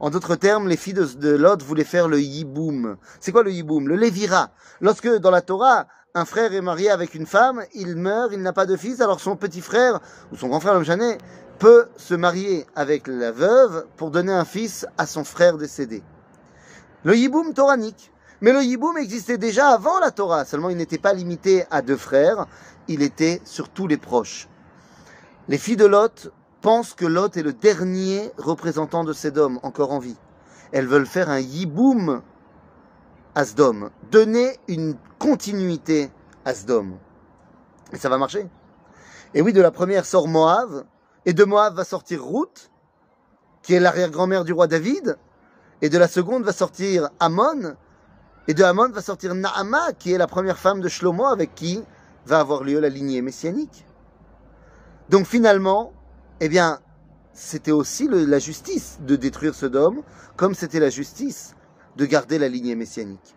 En 0.00 0.10
d'autres 0.10 0.34
termes, 0.34 0.68
les 0.68 0.76
filles 0.76 0.94
de, 0.94 1.36
Lot 1.36 1.62
voulaient 1.62 1.84
faire 1.84 2.08
le 2.08 2.20
yiboum. 2.20 2.96
C'est 3.20 3.30
quoi 3.30 3.44
le 3.44 3.52
yiboum? 3.52 3.86
Le 3.86 3.94
levira. 3.94 4.50
Lorsque 4.80 5.08
dans 5.08 5.30
la 5.30 5.40
Torah, 5.40 5.86
un 6.14 6.24
frère 6.24 6.52
est 6.52 6.60
marié 6.60 6.90
avec 6.90 7.14
une 7.14 7.26
femme, 7.26 7.62
il 7.74 7.94
meurt, 7.94 8.32
il 8.32 8.42
n'a 8.42 8.52
pas 8.52 8.66
de 8.66 8.76
fils, 8.76 9.00
alors 9.00 9.20
son 9.20 9.36
petit 9.36 9.60
frère, 9.60 10.00
ou 10.32 10.36
son 10.36 10.48
grand 10.48 10.60
frère, 10.60 10.82
jamais, 10.82 11.16
peut 11.60 11.86
se 11.96 12.14
marier 12.14 12.66
avec 12.74 13.06
la 13.06 13.30
veuve 13.30 13.86
pour 13.96 14.10
donner 14.10 14.32
un 14.32 14.44
fils 14.44 14.84
à 14.98 15.06
son 15.06 15.22
frère 15.22 15.56
décédé. 15.56 16.02
Le 17.06 17.16
yiboum 17.16 17.54
toranique. 17.54 18.10
Mais 18.40 18.52
le 18.52 18.64
yiboum 18.64 18.98
existait 18.98 19.38
déjà 19.38 19.68
avant 19.68 20.00
la 20.00 20.10
Torah, 20.10 20.44
seulement 20.44 20.70
il 20.70 20.76
n'était 20.76 20.98
pas 20.98 21.12
limité 21.12 21.64
à 21.70 21.80
deux 21.80 21.96
frères, 21.96 22.46
il 22.88 23.00
était 23.00 23.40
sur 23.44 23.68
tous 23.68 23.86
les 23.86 23.96
proches. 23.96 24.48
Les 25.46 25.56
filles 25.56 25.76
de 25.76 25.86
Lot 25.86 26.32
pensent 26.62 26.94
que 26.94 27.06
Lot 27.06 27.36
est 27.36 27.44
le 27.44 27.52
dernier 27.52 28.32
représentant 28.38 29.04
de 29.04 29.12
Sédom 29.12 29.60
encore 29.62 29.92
en 29.92 30.00
vie. 30.00 30.16
Elles 30.72 30.88
veulent 30.88 31.06
faire 31.06 31.30
un 31.30 31.38
yiboum 31.38 32.22
à 33.36 33.44
Sdom, 33.44 33.90
donner 34.10 34.58
une 34.66 34.96
continuité 35.20 36.10
à 36.44 36.54
Sdom. 36.54 36.98
Et 37.92 37.98
ça 37.98 38.08
va 38.08 38.18
marcher. 38.18 38.48
Et 39.32 39.42
oui, 39.42 39.52
de 39.52 39.62
la 39.62 39.70
première 39.70 40.06
sort 40.06 40.26
Moab, 40.26 40.84
et 41.24 41.34
de 41.34 41.44
Moab 41.44 41.76
va 41.76 41.84
sortir 41.84 42.26
Ruth, 42.26 42.72
qui 43.62 43.74
est 43.74 43.80
l'arrière-grand-mère 43.80 44.42
du 44.42 44.52
roi 44.52 44.66
David, 44.66 45.16
et 45.82 45.88
de 45.88 45.98
la 45.98 46.08
seconde 46.08 46.44
va 46.44 46.52
sortir 46.52 47.10
Amon, 47.20 47.76
et 48.48 48.54
de 48.54 48.62
Amon 48.62 48.90
va 48.90 49.02
sortir 49.02 49.34
Naama, 49.34 49.92
qui 49.92 50.12
est 50.12 50.18
la 50.18 50.26
première 50.26 50.58
femme 50.58 50.80
de 50.80 50.88
Shlomo 50.88 51.26
avec 51.26 51.54
qui 51.54 51.82
va 52.26 52.40
avoir 52.40 52.64
lieu 52.64 52.80
la 52.80 52.88
lignée 52.88 53.22
messianique. 53.22 53.84
Donc 55.08 55.26
finalement, 55.26 55.92
eh 56.40 56.48
bien, 56.48 56.80
c'était 57.32 57.72
aussi 57.72 58.08
la 58.10 58.38
justice 58.38 58.98
de 59.00 59.16
détruire 59.16 59.54
Sodome, 59.54 60.02
comme 60.36 60.54
c'était 60.54 60.80
la 60.80 60.90
justice 60.90 61.54
de 61.96 62.06
garder 62.06 62.38
la 62.38 62.48
lignée 62.48 62.74
messianique. 62.74 63.34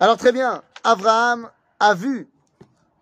Alors 0.00 0.16
très 0.16 0.32
bien, 0.32 0.62
Abraham 0.84 1.50
a 1.80 1.94
vu 1.94 2.28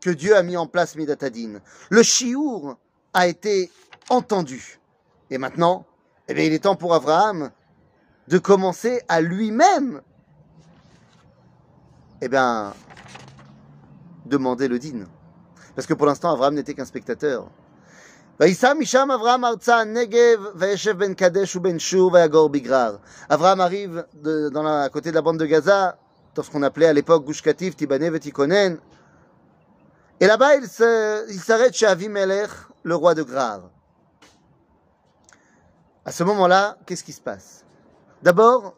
que 0.00 0.10
Dieu 0.10 0.36
a 0.36 0.42
mis 0.42 0.56
en 0.56 0.66
place 0.66 0.96
Midatadin. 0.96 1.60
Le 1.90 2.02
chiour 2.02 2.76
a 3.12 3.26
été 3.26 3.70
entendu. 4.08 4.80
Et 5.30 5.38
maintenant, 5.38 5.86
eh 6.28 6.34
bien, 6.34 6.44
il 6.44 6.52
est 6.52 6.60
temps 6.60 6.76
pour 6.76 6.94
Abraham 6.94 7.50
de 8.28 8.38
commencer 8.38 9.02
à 9.08 9.20
lui-même, 9.20 10.00
eh 12.20 12.28
bien, 12.28 12.72
demander 14.26 14.68
le 14.68 14.78
din. 14.78 15.04
Parce 15.74 15.86
que 15.86 15.94
pour 15.94 16.06
l'instant, 16.06 16.32
Abraham 16.32 16.54
n'était 16.54 16.74
qu'un 16.74 16.84
spectateur. 16.84 17.50
Abraham 23.28 23.60
arrive 23.60 24.06
dans 24.14 24.62
la, 24.62 24.82
à 24.82 24.88
côté 24.88 25.10
de 25.10 25.14
la 25.14 25.22
bande 25.22 25.38
de 25.38 25.46
Gaza, 25.46 25.98
dans 26.34 26.42
ce 26.42 26.50
qu'on 26.50 26.62
appelait 26.62 26.86
à 26.86 26.92
l'époque 26.92 27.24
Gush 27.24 27.42
Katif, 27.42 27.76
Tibané, 27.76 28.18
Tikonen. 28.18 28.78
Et 30.18 30.26
là-bas, 30.26 30.56
il 30.56 30.68
s'arrête 31.40 31.74
chez 31.74 31.86
Avimelech, 31.86 32.50
le 32.82 32.94
roi 32.96 33.14
de 33.14 33.22
Grar. 33.22 33.70
À 36.04 36.12
ce 36.12 36.24
moment-là, 36.24 36.76
qu'est-ce 36.86 37.04
qui 37.04 37.12
se 37.12 37.20
passe? 37.20 37.63
D'abord, 38.24 38.72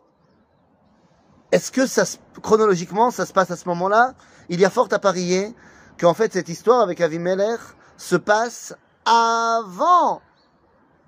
est-ce 1.53 1.71
que 1.71 1.87
ça, 1.87 2.03
chronologiquement, 2.43 3.13
ça 3.13 3.25
se 3.25 3.33
passe 3.33 3.53
à 3.53 3.57
ce 3.57 3.69
moment-là? 3.69 4.15
Il 4.49 4.59
y 4.59 4.65
a 4.65 4.71
fort 4.71 4.89
à 4.91 4.99
parier 4.99 5.55
qu'en 6.01 6.15
fait, 6.15 6.33
cette 6.33 6.49
histoire 6.49 6.81
avec 6.81 7.01
Avimelech 7.01 7.61
se 7.97 8.17
passe 8.17 8.75
avant 9.05 10.21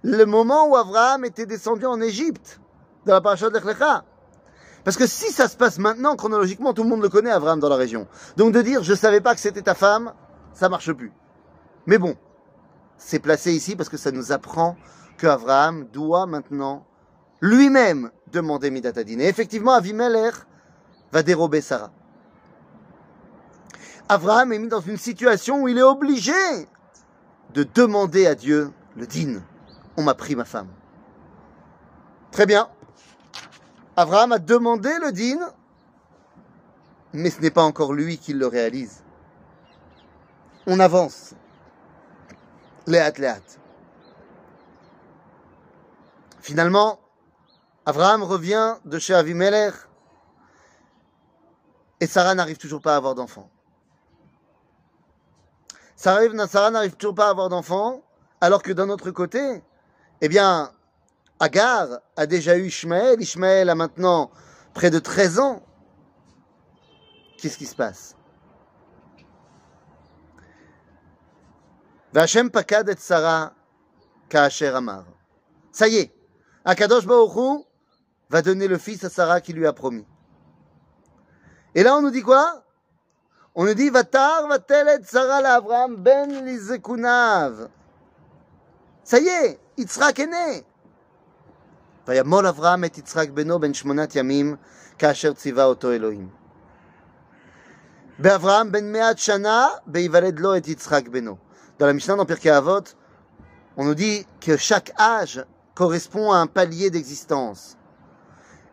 le 0.05 0.25
moment 0.25 0.69
où 0.69 0.77
Abraham 0.77 1.25
était 1.25 1.47
descendu 1.47 1.85
en 1.85 2.01
Égypte, 2.01 2.61
dans 3.07 3.15
la 3.15 3.21
paracha 3.21 3.51
de 3.51 3.59
Parce 4.85 4.97
que 4.97 5.09
si 5.09 5.33
ça 5.33 5.49
se 5.49 5.57
passe 5.57 5.79
maintenant, 5.79 6.15
chronologiquement, 6.15 6.73
tout 6.73 6.85
le 6.85 6.89
monde 6.91 7.03
le 7.03 7.09
connaît, 7.09 7.33
Abraham, 7.33 7.59
dans 7.59 7.69
la 7.69 7.75
région. 7.75 8.07
Donc 8.37 8.53
de 8.53 8.63
dire, 8.63 8.85
je 8.85 8.95
savais 8.95 9.21
pas 9.21 9.35
que 9.35 9.41
c'était 9.41 9.63
ta 9.63 9.75
femme, 9.75 10.13
ça 10.55 10.69
marche 10.69 10.93
plus. 10.93 11.13
Mais 11.87 11.99
bon, 11.99 12.15
c'est 12.99 13.19
placé 13.19 13.53
ici 13.53 13.75
parce 13.75 13.89
que 13.89 13.97
ça 13.97 14.13
nous 14.13 14.31
apprend 14.31 14.77
que 15.17 15.27
Abraham 15.27 15.89
doit 15.89 16.27
maintenant 16.27 16.87
lui-même 17.41 18.11
demander 18.33 18.71
Midatadin. 18.71 19.21
Et 19.21 19.27
effectivement, 19.27 19.73
Avimelech 19.73 20.35
va 21.13 21.23
dérober 21.23 21.61
Sarah. 21.61 21.91
Abraham 24.09 24.53
est 24.53 24.59
mis 24.59 24.69
dans 24.69 24.81
une 24.81 24.97
situation 24.97 25.63
où 25.63 25.69
il 25.69 25.79
est 25.79 25.83
obligé 25.83 26.33
de 27.53 27.63
demander 27.63 28.27
à 28.27 28.35
Dieu 28.35 28.73
le 28.97 29.07
din. 29.07 29.43
On 29.97 30.03
m'a 30.03 30.15
pris 30.15 30.35
ma 30.35 30.45
femme. 30.45 30.69
Très 32.31 32.47
bien. 32.47 32.69
Abraham 33.97 34.33
a 34.33 34.39
demandé 34.39 34.91
le 35.03 35.13
din, 35.13 35.39
mais 37.13 37.31
ce 37.31 37.41
n'est 37.41 37.51
pas 37.51 37.65
encore 37.65 37.93
lui 37.93 38.19
qui 38.19 38.33
le 38.33 38.47
réalise. 38.47 39.03
On 40.67 40.79
avance. 40.81 41.35
Léat, 42.87 43.13
léat. 43.19 43.41
Finalement, 46.41 46.99
Abraham 47.89 48.23
revient 48.23 48.77
de 48.85 48.99
chez 48.99 49.15
Avimelech 49.15 49.73
et 52.01 52.07
Sarah 52.07 52.35
n'arrive 52.35 52.59
toujours 52.59 52.83
pas 52.83 52.93
à 52.93 52.97
avoir 52.99 53.15
d'enfant. 53.15 53.49
Sarah, 55.97 56.71
n'arrive 56.71 56.97
toujours 56.97 57.15
pas 57.15 57.29
à 57.29 57.31
avoir 57.31 57.49
d'enfant, 57.49 58.03
alors 58.43 58.63
que 58.63 58.73
d'un 58.73 58.91
autre 58.91 59.11
côté, 59.11 59.63
eh 60.21 60.29
bien, 60.29 60.71
Agar 61.41 62.01
a 62.15 62.27
déjà 62.27 62.59
eu 62.59 62.67
Ishmaël. 62.67 63.23
Ishmaël 63.23 63.71
a 63.71 63.75
maintenant 63.75 64.31
près 64.75 64.91
de 64.91 64.99
13 64.99 65.39
ans. 65.39 65.63
Qu'est-ce 67.39 67.57
qui 67.57 67.65
se 67.65 67.75
passe? 67.75 68.15
Vachem 72.13 72.51
pakad 72.51 72.87
et 72.91 72.97
Sarah 72.99 73.55
ka'asher 74.29 74.67
amar. 74.67 75.07
Ça 75.73 75.89
y 75.89 75.97
est, 75.97 76.15
Akadosh 76.67 77.07
Baruch 77.07 77.65
va 78.30 78.42
donner 78.42 78.68
le 78.68 78.78
fils 78.78 79.04
à 79.04 79.10
Sarah 79.10 79.42
qui 79.42 79.54
lui 79.54 79.68
a 79.68 79.74
promis. 79.74 80.06
Et 81.76 81.84
là, 81.84 81.96
on 81.96 82.02
nous 82.02 82.12
dit 82.12 82.22
quoi 82.22 82.64
On 83.56 83.66
nous 83.66 83.74
dit 83.74 83.90
Vatar 83.90 84.48
vatelet 84.48 85.04
Sarah 85.04 85.42
la 85.42 85.56
Abraham 85.56 85.96
ben 85.96 86.46
lizekunav. 86.46 87.70
Ça 89.04 89.20
y 89.20 89.28
est, 89.28 89.60
Yitzhak 89.78 90.20
est 90.20 90.28
né. 90.28 90.64
וימול 92.08 92.48
אברהם 92.48 92.84
את 92.84 92.98
יצחק 92.98 93.30
בנו 93.30 93.60
בן 93.60 93.74
שמונת 93.74 94.16
ימים 94.16 94.56
כאשר 94.98 95.34
ציווה 95.34 95.66
אותו 95.66 95.92
אלוהים. 95.92 96.30
באברהם 98.20 98.72
בן 98.72 98.92
מאת 98.92 99.18
שנה 99.18 99.68
בהיוולד 99.86 100.40
לו 100.40 100.58
את 100.58 100.68
יצחק 100.68 101.08
בנו. 101.08 101.38
Dans 101.80 101.88
la 101.88 101.94
Mishnah, 101.94 102.16
dans 102.16 102.26
Pirkei 102.26 102.52
Avot, 102.52 102.84
on 103.78 103.86
nous 103.86 103.96
dit 103.96 104.28
que 104.40 104.58
chaque 104.58 104.94
âge 105.00 105.44
correspond 105.74 106.32
à 106.32 106.38
un 106.38 106.46
palier 106.48 106.92
d'existence. 106.92 107.77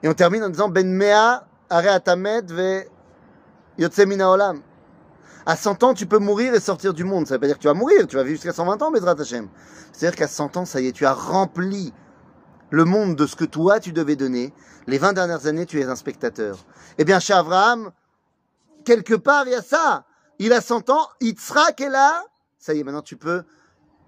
Et 0.05 0.07
on 0.07 0.13
termine 0.13 0.43
en 0.43 0.49
disant 0.49 0.69
Ben 0.69 0.87
Mea 0.87 1.47
are 1.67 1.87
atamet 1.87 2.43
ve 2.43 2.83
yotse 3.79 3.97
olam. 3.97 4.61
À 5.47 5.55
100 5.55 5.81
ans, 5.81 5.93
tu 5.95 6.05
peux 6.05 6.19
mourir 6.19 6.53
et 6.53 6.59
sortir 6.59 6.93
du 6.93 7.03
monde. 7.03 7.25
Ça 7.25 7.33
veut 7.33 7.39
pas 7.39 7.47
dire 7.47 7.55
que 7.55 7.61
tu 7.63 7.67
vas 7.67 7.73
mourir, 7.73 8.05
tu 8.05 8.15
vas 8.15 8.21
vivre 8.21 8.35
jusqu'à 8.35 8.53
120 8.53 8.83
ans, 8.83 8.91
Bezrat 8.91 9.19
Hashem. 9.19 9.47
C'est-à-dire 9.91 10.15
qu'à 10.15 10.27
100 10.27 10.57
ans, 10.57 10.65
ça 10.65 10.79
y 10.79 10.85
est, 10.85 10.91
tu 10.91 11.07
as 11.07 11.13
rempli 11.13 11.91
le 12.69 12.85
monde 12.85 13.15
de 13.15 13.25
ce 13.25 13.35
que 13.35 13.45
toi, 13.45 13.79
tu 13.79 13.93
devais 13.93 14.15
donner. 14.15 14.53
Les 14.85 14.99
20 14.99 15.13
dernières 15.13 15.47
années, 15.47 15.65
tu 15.65 15.79
es 15.79 15.85
un 15.85 15.95
spectateur. 15.95 16.59
Eh 16.99 17.03
bien, 17.03 17.19
chez 17.19 17.33
Abraham, 17.33 17.89
quelque 18.83 19.15
part, 19.15 19.47
il 19.47 19.53
y 19.53 19.55
a 19.55 19.63
ça. 19.63 20.05
Il 20.37 20.53
a 20.53 20.61
100 20.61 20.91
ans, 20.91 21.07
Yitzhak 21.19 21.81
est 21.81 21.89
là. 21.89 22.23
Ça 22.59 22.75
y 22.75 22.79
est, 22.79 22.83
maintenant, 22.83 23.01
tu 23.01 23.17
peux 23.17 23.41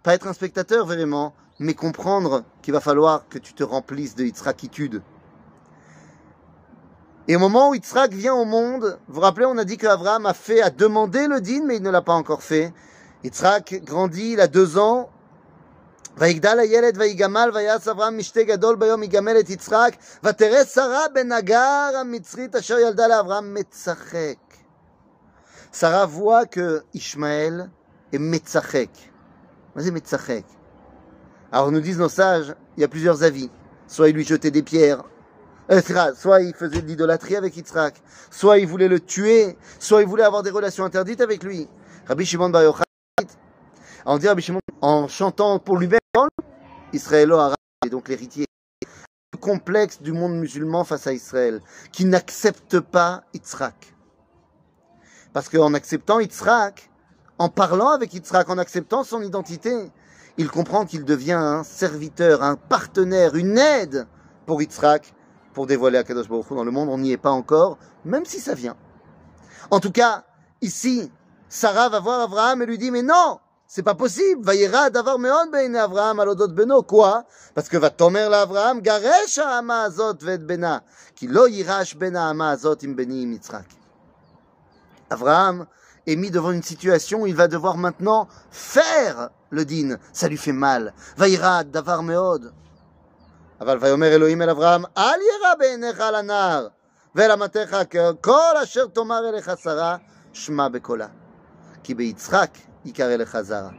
pas 0.03 0.13
être 0.13 0.27
un 0.27 0.33
spectateur, 0.33 0.85
vraiment, 0.85 1.33
mais 1.57 1.73
comprendre 1.73 2.43
qu'il 2.61 2.75
va 2.75 2.81
falloir 2.81 3.27
que 3.29 3.39
tu 3.39 3.55
te 3.55 3.63
remplisses 3.63 4.13
de 4.13 4.25
Yitzhakitude. 4.25 5.01
Et 7.28 7.36
au 7.36 7.38
moment 7.38 7.70
où 7.70 7.74
Yitzhak 7.74 8.12
vient 8.12 8.34
au 8.34 8.44
monde, 8.44 8.98
vous 9.06 9.14
vous 9.14 9.20
rappelez, 9.20 9.46
on 9.46 9.56
a 9.58 9.64
dit 9.64 9.76
qu'Abraham 9.76 10.26
a 10.26 10.34
fait, 10.34 10.60
a 10.60 10.70
demandé 10.70 11.28
le 11.28 11.40
din, 11.40 11.64
mais 11.64 11.76
il 11.76 11.82
ne 11.82 11.90
l'a 11.90 12.02
pas 12.02 12.14
encore 12.14 12.42
fait. 12.42 12.72
Yitzhak 13.22 13.82
grandit, 13.84 14.32
il 14.32 14.40
a 14.40 14.48
deux 14.48 14.78
ans. 14.78 15.08
ויגדל 16.16 16.58
הילד 16.58 16.98
ויגמל 16.98 17.50
ויעש 17.54 17.88
אברהם 17.88 18.18
משתה 18.18 18.42
גדול 18.42 18.76
ביום 18.76 19.02
יגמל 19.02 19.40
את 19.40 19.50
יצחק 19.50 19.96
ותראה 20.24 20.64
שרה 20.64 21.08
בן 21.14 21.32
הגר 21.32 21.90
המצרית 22.00 22.56
אשר 22.56 22.78
ילדה 22.78 23.08
לאברהם 23.08 23.54
מצחק. 23.54 24.36
Sarah 25.72 26.04
voit 26.04 26.44
que 26.44 26.82
Ishmaël 26.92 27.70
est 28.12 28.18
metzachek. 28.18 28.90
Vas-y, 29.74 29.90
metzachek. 29.90 30.44
Alors 31.50 31.72
nous 31.72 31.80
disent 31.80 31.98
nos 31.98 32.10
sages, 32.10 32.54
il 32.76 32.82
y 32.82 32.84
a 32.84 32.88
plusieurs 32.88 33.22
avis. 33.22 33.50
Soit 33.86 34.10
il 34.10 34.14
lui 34.14 34.24
jetait 34.24 34.50
des 34.50 34.62
pierres, 34.62 35.02
soit 36.15 36.41
il 36.41 36.53
faisait 36.53 36.81
de 36.81 36.87
l'idolâtrie 36.87 37.35
avec 37.35 37.55
Yitzhak, 37.57 38.01
soit 38.31 38.59
il 38.59 38.67
voulait 38.67 38.87
le 38.87 38.99
tuer, 38.99 39.57
soit 39.79 40.01
il 40.01 40.07
voulait 40.07 40.23
avoir 40.23 40.43
des 40.43 40.51
relations 40.51 40.85
interdites 40.85 41.21
avec 41.21 41.43
lui. 41.43 41.67
Rabbi 42.07 42.25
Shimon 42.25 42.49
Bar 42.49 42.63
Yochai, 42.63 42.83
en, 44.05 44.17
dit 44.17 44.27
Rabbi 44.27 44.41
Shimon, 44.41 44.59
en 44.81 45.07
chantant 45.07 45.59
pour 45.59 45.77
lui-même, 45.77 45.99
Israël 46.93 47.33
est 47.85 47.89
donc 47.89 48.07
l'héritier 48.07 48.45
complexe 49.37 50.01
du 50.01 50.11
monde 50.11 50.35
musulman 50.35 50.83
face 50.83 51.07
à 51.07 51.13
Israël, 51.13 51.61
qui 51.91 52.05
n'accepte 52.05 52.79
pas 52.79 53.23
Yitzhak. 53.33 53.95
Parce 55.31 55.47
qu'en 55.47 55.73
acceptant 55.73 56.19
Yitzhak, 56.19 56.89
en 57.37 57.49
parlant 57.49 57.91
avec 57.91 58.13
Yitzhak, 58.13 58.49
en 58.49 58.57
acceptant 58.57 59.03
son 59.03 59.21
identité, 59.21 59.91
il 60.37 60.49
comprend 60.49 60.85
qu'il 60.85 61.05
devient 61.05 61.33
un 61.33 61.63
serviteur, 61.63 62.43
un 62.43 62.55
partenaire, 62.55 63.35
une 63.35 63.57
aide 63.57 64.07
pour 64.45 64.61
Yitzhak, 64.61 65.13
pour 65.57 65.65
dévoiler 65.65 65.97
Akadosh 65.97 66.29
Baruch 66.29 66.51
Hu 66.51 66.55
dans 66.55 66.63
le 66.63 66.69
monde. 66.69 66.87
On 66.87 66.99
n'y 66.99 67.11
est 67.11 67.17
pas 67.17 67.31
encore, 67.31 67.79
même 68.05 68.25
si 68.25 68.39
ça 68.39 68.53
vient. 68.53 68.75
En 69.71 69.79
tout 69.79 69.91
cas, 69.91 70.23
ici, 70.61 71.11
Sarah 71.49 71.89
va 71.89 71.99
voir 71.99 72.21
Abraham 72.21 72.61
et 72.61 72.67
lui 72.67 72.77
dit, 72.77 72.91
mais 72.91 73.01
non, 73.01 73.39
c'est 73.65 73.81
pas 73.81 73.95
possible. 73.95 74.45
Vayera 74.45 74.91
davar 74.91 75.17
meon 75.17 75.49
beine 75.51 75.75
Abraham 75.75 76.19
alodot 76.19 76.49
beno. 76.49 76.83
Quoi? 76.83 77.23
Parce 77.55 77.69
que 77.69 77.77
va 77.77 77.89
tomer 77.89 78.29
la 78.29 78.41
Abraham, 78.41 78.81
garesh 78.81 79.39
ha'ama 79.39 79.85
azot 79.85 80.21
ved 80.21 80.45
bena. 80.45 80.83
Ki 81.15 81.27
lo 81.27 81.47
yirash 81.47 81.97
bena 81.97 82.27
ha'ama 82.27 82.51
azot 82.51 82.83
im 82.83 82.93
beni. 82.93 83.39
Abraham 85.09 85.65
est 86.05 86.15
mis 86.15 86.29
devant 86.29 86.51
une 86.51 86.61
situation 86.61 87.23
où 87.23 87.25
il 87.25 87.35
va 87.35 87.47
devoir 87.47 87.77
maintenant 87.77 88.27
faire 88.51 89.31
le 89.49 89.65
din. 89.65 89.97
Ça 90.13 90.27
lui 90.27 90.37
fait 90.37 90.53
mal. 90.53 90.93
Vayera 91.17 91.63
davar. 91.63 92.03
אבל 93.60 93.78
ויאמר 93.80 94.06
אלוהים 94.06 94.42
אל 94.42 94.50
אברהם, 94.50 94.84
אל 94.98 95.20
ירא 95.20 95.54
בעיניך 95.58 96.00
על 96.00 96.14
הנער, 96.14 96.68
ולמתך 97.14 97.76
כל 98.20 98.54
אשר 98.62 98.86
תאמר 98.86 99.28
אליך 99.28 99.50
שרה, 99.62 99.96
שמע 100.32 100.68
בקולה. 100.68 101.06
כי 101.84 101.94
ביצחק 101.94 102.50
יקרא 102.84 103.16
לך 103.16 103.40
זרע. 103.40 103.70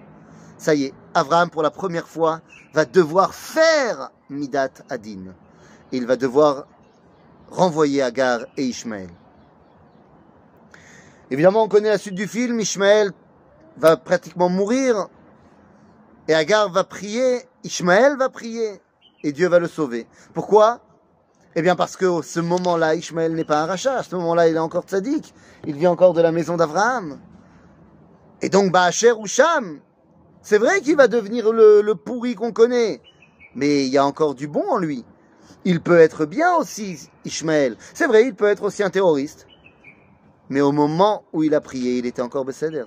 Ça 0.57 0.73
y 0.75 0.85
est, 0.85 0.93
Abraham, 1.13 1.49
pour 1.49 1.61
la 1.61 1.71
première 1.71 2.07
fois, 2.07 2.39
va 2.73 2.85
devoir 2.85 3.33
faire 3.33 4.11
Midat 4.29 4.71
Adin. 4.89 5.33
Et 5.91 5.97
il 5.97 6.05
va 6.05 6.15
devoir 6.15 6.67
renvoyer 7.49 8.01
Agar 8.01 8.45
et 8.55 8.63
Ishmaël. 8.63 9.09
Évidemment, 11.29 11.63
on 11.63 11.67
connaît 11.67 11.89
la 11.89 11.97
suite 11.97 12.15
du 12.15 12.27
film. 12.27 12.61
Ishmaël 12.61 13.11
va 13.75 13.97
pratiquement 13.97 14.47
mourir. 14.47 15.07
Et 16.29 16.33
Agar 16.33 16.69
va 16.69 16.85
prier. 16.85 17.41
Ishmaël 17.65 18.15
va 18.15 18.29
prier. 18.29 18.81
Et 19.24 19.32
Dieu 19.32 19.48
va 19.48 19.58
le 19.58 19.68
sauver. 19.68 20.06
Pourquoi? 20.32 20.80
Eh 21.56 21.62
bien, 21.62 21.74
parce 21.74 21.96
que 21.96 22.22
ce 22.22 22.40
moment-là, 22.40 22.94
Ishmaël 22.94 23.34
n'est 23.34 23.44
pas 23.44 23.62
un 23.62 23.66
rachat. 23.66 23.96
À 23.96 24.02
ce 24.02 24.14
moment-là, 24.14 24.48
il 24.48 24.56
est 24.56 24.60
encore 24.60 24.84
tzaddik. 24.84 25.34
Il 25.66 25.74
vient 25.74 25.90
encore 25.90 26.14
de 26.14 26.20
la 26.20 26.30
maison 26.30 26.56
d'Abraham. 26.56 27.18
Et 28.42 28.48
donc, 28.48 28.70
Baacher 28.70 29.12
ou 29.12 29.26
Sham, 29.26 29.80
c'est 30.42 30.58
vrai 30.58 30.80
qu'il 30.80 30.96
va 30.96 31.08
devenir 31.08 31.52
le, 31.52 31.92
pourri 31.94 32.34
qu'on 32.34 32.52
connaît. 32.52 33.02
Mais 33.54 33.86
il 33.86 33.92
y 33.92 33.98
a 33.98 34.06
encore 34.06 34.34
du 34.34 34.46
bon 34.46 34.64
en 34.70 34.78
lui. 34.78 35.04
Il 35.64 35.80
peut 35.80 35.98
être 35.98 36.26
bien 36.26 36.54
aussi, 36.54 37.10
Ishmaël. 37.24 37.76
C'est 37.92 38.06
vrai, 38.06 38.24
il 38.24 38.34
peut 38.34 38.46
être 38.46 38.62
aussi 38.62 38.82
un 38.84 38.90
terroriste. 38.90 39.46
Mais 40.48 40.60
au 40.60 40.70
moment 40.70 41.24
où 41.32 41.42
il 41.42 41.54
a 41.54 41.60
prié, 41.60 41.98
il 41.98 42.06
était 42.06 42.22
encore 42.22 42.44
Besséder. 42.44 42.84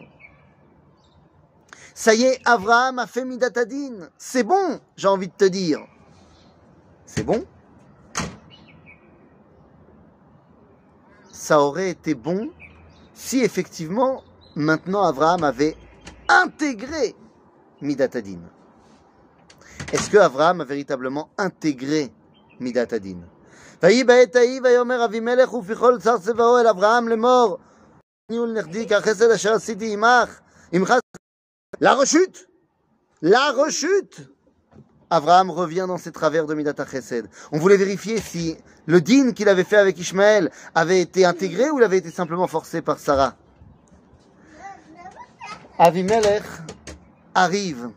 Ça 1.93 2.13
y 2.13 2.23
est, 2.23 2.39
Abraham 2.45 2.99
a 2.99 3.07
fait 3.07 3.25
Midatadine. 3.25 4.09
C'est 4.17 4.43
bon, 4.43 4.79
j'ai 4.95 5.09
envie 5.09 5.27
de 5.27 5.33
te 5.33 5.45
dire. 5.45 5.79
C'est 7.10 7.22
bon. 7.22 7.44
Ça 11.32 11.60
aurait 11.60 11.90
été 11.90 12.14
bon 12.14 12.50
si 13.14 13.40
effectivement, 13.40 14.22
maintenant, 14.54 15.04
Abraham 15.04 15.44
avait 15.44 15.76
intégré 16.28 17.14
Midatadine. 17.80 18.48
Est-ce 19.92 20.10
que 20.10 20.18
Abraham 20.18 20.60
a 20.62 20.64
véritablement 20.64 21.30
intégré 21.38 22.12
Midatadine 22.60 23.24
ויהי 23.82 24.04
בעת 24.04 24.36
ההיא 24.36 24.60
ויאמר 24.64 25.04
אבימלך 25.04 25.54
ופיכול 25.54 26.00
צר 26.00 26.18
צבאו 26.18 26.58
אל 26.58 26.66
אברהם 26.66 27.08
לאמור 27.08 27.58
ניהול 28.30 28.58
נכדי 28.58 28.88
כחסד 28.88 29.30
אשר 29.30 29.52
עשיתי 29.52 29.92
עמך 29.92 30.40
עמך 30.72 30.94
La 31.82 31.94
rechute 31.94 32.48
La 33.22 33.52
rechute 33.52 34.20
Abraham 35.11 35.51
revient 35.51 35.85
dans 35.87 35.97
ses 35.97 36.13
travers 36.13 36.45
de 36.45 36.53
Midat 36.53 36.73
Chesed. 36.89 37.27
On 37.51 37.59
voulait 37.59 37.75
vérifier 37.75 38.19
si 38.21 38.57
le 38.85 39.01
din 39.01 39.33
qu'il 39.33 39.49
avait 39.49 39.65
fait 39.65 39.75
avec 39.75 39.99
Ishmaël 39.99 40.49
avait 40.73 41.01
été 41.01 41.25
intégré 41.25 41.69
ou 41.69 41.79
il 41.79 41.83
avait 41.83 41.97
été 41.97 42.09
simplement 42.09 42.47
forcé 42.47 42.81
par 42.81 42.97
Sarah. 42.97 43.35
Avimelech 45.77 46.43
arrive 47.35 47.89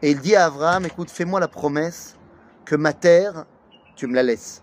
et 0.00 0.12
il 0.12 0.20
dit 0.20 0.34
à 0.34 0.46
Abraham, 0.46 0.86
écoute, 0.86 1.10
fais-moi 1.10 1.38
la 1.38 1.48
promesse 1.48 2.16
que 2.64 2.74
ma 2.74 2.94
terre, 2.94 3.44
tu 3.94 4.06
me 4.06 4.14
la 4.14 4.22
laisses. 4.22 4.62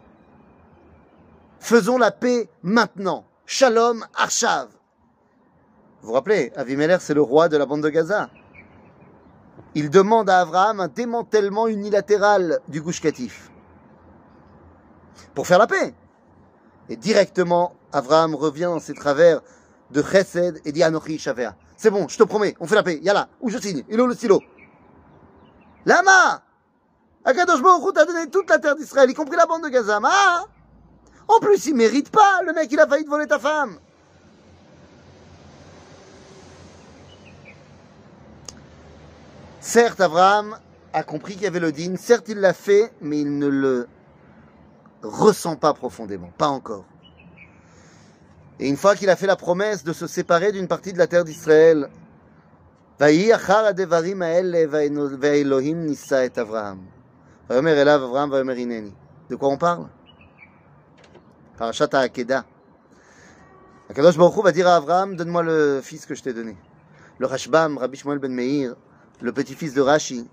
Faisons 1.60 2.00
la 2.00 2.10
paix 2.10 2.50
maintenant. 2.64 3.24
Shalom 3.46 4.04
Arshav. 4.16 4.70
Vous 6.02 6.08
vous 6.08 6.14
rappelez, 6.14 6.52
Avimelech, 6.56 7.02
c'est 7.02 7.14
le 7.14 7.22
roi 7.22 7.50
de 7.50 7.58
la 7.58 7.68
bande 7.68 7.84
de 7.84 7.90
Gaza. 7.90 8.30
Il 9.76 9.90
demande 9.90 10.30
à 10.30 10.40
Abraham 10.42 10.80
un 10.80 10.88
démantèlement 10.88 11.68
unilatéral 11.68 12.60
du 12.68 12.82
Gush 12.82 13.02
Katif 13.02 13.52
pour 15.36 15.48
faire 15.48 15.60
la 15.60 15.68
paix. 15.68 15.94
Et 16.90 16.96
directement, 16.96 17.76
Abraham 17.94 18.36
revient 18.36 18.64
dans 18.64 18.80
ses 18.80 18.94
travers 18.94 19.42
de 19.92 20.02
Chesed 20.02 20.62
et 20.66 20.72
dit 20.72 20.84
Anochi 20.84 21.20
Shavea. 21.20 21.56
C'est 21.78 21.92
bon, 21.92 22.08
je 22.08 22.18
te 22.18 22.24
promets, 22.24 22.56
on 22.60 22.68
fait 22.68 22.76
la 22.76 22.84
paix. 22.84 23.00
Yalla, 23.02 23.30
où 23.42 23.50
je 23.50 23.58
signe 23.58 23.84
Il 23.90 24.00
est 24.00 24.02
où 24.02 24.08
le 24.08 24.16
stylo? 24.16 24.42
Lama 25.86 26.44
Akadosh 27.24 27.62
Baruch 27.62 27.94
t'a 27.94 28.06
donné 28.06 28.30
toute 28.30 28.50
la 28.50 28.60
terre 28.60 28.76
d'Israël, 28.76 29.10
y 29.10 29.14
compris 29.14 29.38
la 29.38 29.46
bande 29.46 29.64
de 29.64 29.70
Gaza. 29.70 30.00
Ma 30.00 30.10
en 31.30 31.40
plus, 31.40 31.68
il 31.68 31.76
mérite 31.76 32.10
pas. 32.10 32.42
Le 32.44 32.54
mec, 32.54 32.72
il 32.72 32.80
a 32.80 32.88
failli 32.88 33.06
voler 33.06 33.28
ta 33.28 33.38
femme. 33.38 33.80
Certes, 39.70 40.02
Abraham 40.02 40.58
a 40.94 41.04
compris 41.04 41.34
qu'il 41.34 41.44
y 41.44 41.46
avait 41.46 41.60
le 41.60 41.72
dîne, 41.72 41.96
certes, 41.96 42.28
il 42.28 42.40
l'a 42.40 42.54
fait, 42.54 42.92
mais 43.02 43.22
il 43.22 43.38
ne 43.38 43.46
le 43.46 43.88
ressent 45.04 45.58
pas 45.58 45.76
profondément, 45.76 46.32
pas 46.40 46.48
encore. 46.48 46.86
Et 48.60 48.68
une 48.68 48.78
fois 48.78 48.96
qu'il 48.96 49.12
a 49.12 49.16
fait 49.16 49.28
la 49.28 49.36
promesse 49.36 49.84
de 49.84 49.94
se 49.94 50.08
séparer 50.08 50.52
d'une 50.52 50.68
partie 50.68 50.92
de 50.92 50.98
la 50.98 51.06
terre 51.06 51.24
d'Israël, 51.24 51.88
de 53.00 53.86
quoi 59.36 59.50
on 59.50 59.58
parle? 59.60 59.88
Parashat 61.60 61.90
Akeda. 61.94 62.44
Akadosh 63.88 64.18
Baruch 64.18 64.36
Hu 64.36 64.42
va 64.42 64.52
dire 64.52 64.68
à 64.68 64.78
Abraham, 64.78 65.16
donne-moi 65.16 65.44
le 65.44 65.82
fils 65.84 66.08
que 66.08 66.16
je 66.16 66.24
t'ai 66.24 66.34
donné. 66.34 66.58
Le 67.20 67.28
Rashbam, 67.28 67.78
Rabbi 67.78 68.00
Shmuel 68.00 68.18
ben 68.18 68.34
Meir, 68.34 68.76
le 69.22 69.32
petit-fils 69.32 69.74
de 69.74 69.82
Rashi, 69.82 70.30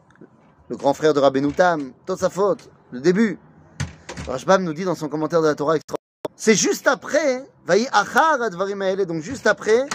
le 0.68 0.76
grand 0.76 0.94
frère 0.94 1.14
de 1.14 1.20
Rabbeinu 1.20 1.52
Tam, 1.52 1.92
Tosafot, 2.06 2.56
le 2.92 3.00
début. 3.00 3.38
Le 4.26 4.32
Rashbam 4.32 4.62
nous 4.64 4.72
dit 4.72 4.84
dans 4.84 4.94
son 4.94 5.08
commentaire 5.08 5.42
de 5.42 5.46
la 5.46 5.54
Torah, 5.54 5.76
c'est 6.36 6.54
juste 6.54 6.86
après 6.86 7.44
donc 9.06 9.22
juste 9.22 9.46
après 9.46 9.86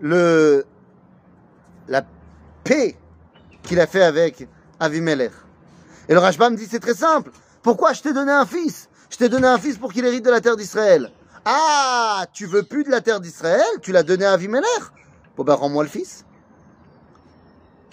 le, 0.00 0.64
la 1.88 2.02
paix 2.64 2.96
qu'il 3.62 3.80
a 3.80 3.86
fait 3.86 4.02
avec 4.02 4.48
Avimelech. 4.78 5.32
Et 6.08 6.14
le 6.14 6.20
Rashbam 6.20 6.54
dit 6.54 6.66
c'est 6.70 6.80
très 6.80 6.94
simple. 6.94 7.30
Pourquoi 7.62 7.92
je 7.92 8.02
t'ai 8.02 8.12
donné 8.12 8.32
un 8.32 8.46
fils? 8.46 8.88
Je 9.10 9.16
t'ai 9.16 9.28
donné 9.28 9.46
un 9.46 9.58
fils 9.58 9.76
pour 9.78 9.92
qu'il 9.92 10.04
hérite 10.04 10.24
de 10.24 10.30
la 10.30 10.40
terre 10.40 10.56
d'Israël. 10.56 11.10
Ah, 11.44 12.26
tu 12.32 12.46
veux 12.46 12.62
plus 12.62 12.84
de 12.84 12.90
la 12.90 13.00
terre 13.00 13.20
d'Israël? 13.20 13.66
Tu 13.82 13.92
l'as 13.92 14.02
donné 14.02 14.24
à 14.24 14.32
Avimelech? 14.32 14.64
Bon 15.36 15.44
ben 15.44 15.54
rends-moi 15.54 15.82
le 15.82 15.88
fils 15.88 16.24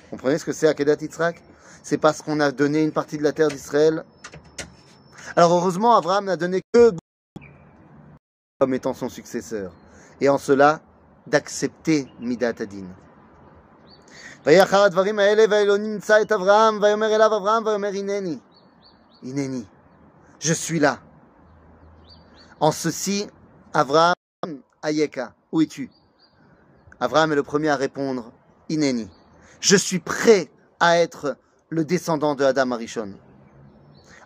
Vous 0.07 0.11
comprenez 0.11 0.39
ce 0.39 0.45
que 0.45 0.53
c'est 0.53 0.69
Akedat 0.69 0.97
Yitzhak 1.01 1.43
C'est 1.83 1.99
parce 1.99 2.23
qu'on 2.23 2.41
a 2.41 2.51
donné 2.53 2.83
une 2.83 2.93
partie 2.93 3.19
de 3.19 3.23
la 3.23 3.33
terre 3.33 3.49
d'Israël. 3.49 4.05
Alors 5.37 5.53
heureusement, 5.53 5.97
Abraham 5.97 6.27
n'a 6.27 6.37
donné 6.37 6.61
que 6.73 6.93
comme 8.63 8.75
étant 8.75 8.95
son 8.95 9.09
successeur. 9.09 9.73
Et 10.21 10.29
en 10.29 10.39
cela, 10.39 10.81
d'accepter 11.27 12.07
Midat 12.21 12.61
Adin. 12.61 12.87
ויחר 14.47 14.83
הדברים 14.83 15.19
האלה, 15.19 15.45
ואלוהים 15.51 15.83
נמצא 15.83 16.23
את 16.23 16.33
אברהם, 16.33 16.83
ויאמר 16.83 17.15
אליו 17.15 17.37
אברהם, 17.37 17.67
ויאמר 17.67 17.89
הנני, 17.89 18.39
הנני, 19.23 19.65
je 20.41 20.53
suis 20.53 20.81
là. 20.81 20.99
En 22.61 22.73
ceci, 22.73 23.27
Abraham, 23.73 24.15
Ayeka, 24.83 25.35
où 25.53 25.61
es-tu 25.61 25.91
Abraham 27.01 27.33
est 27.33 27.37
le 27.37 27.43
premier 27.43 27.69
à 27.69 27.77
répondre, 27.77 28.33
Ineni, 28.69 29.09
je 29.61 29.77
suis 29.77 29.99
prêt 29.99 30.51
à 30.81 30.99
être 30.99 31.37
le 31.69 31.85
descendant 31.85 32.35
de 32.35 32.45
Adam 32.45 32.73
Arishon. 32.73 33.15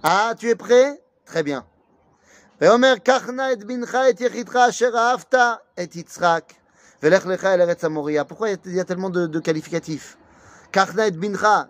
Ah, 0.02 0.34
tu 0.38 0.48
es 0.48 0.54
prêt 0.54 1.00
Très 1.24 1.42
bien. 1.42 1.64
ויאמר, 2.60 2.94
קח 3.04 3.28
נא 3.28 3.52
את 3.52 3.64
בנך, 3.64 3.94
את 4.10 4.20
יחידך, 4.20 4.56
אשר 4.56 4.90
אהבת, 4.96 5.34
את 5.82 5.96
יצחק, 5.96 6.52
ולך 7.02 7.26
לך 7.26 7.44
אל 7.44 7.60
ארץ 7.60 7.84
המוריה. 7.84 8.24
Pourquoi 8.24 8.50
il 8.50 8.74
y 8.74 8.80
a 8.80 8.84
tellement 8.84 9.10
de, 9.10 9.26
de 9.26 9.40
qualificatifs 9.40 10.16
Karna 10.72 11.06
et 11.06 11.10
bincha. 11.10 11.68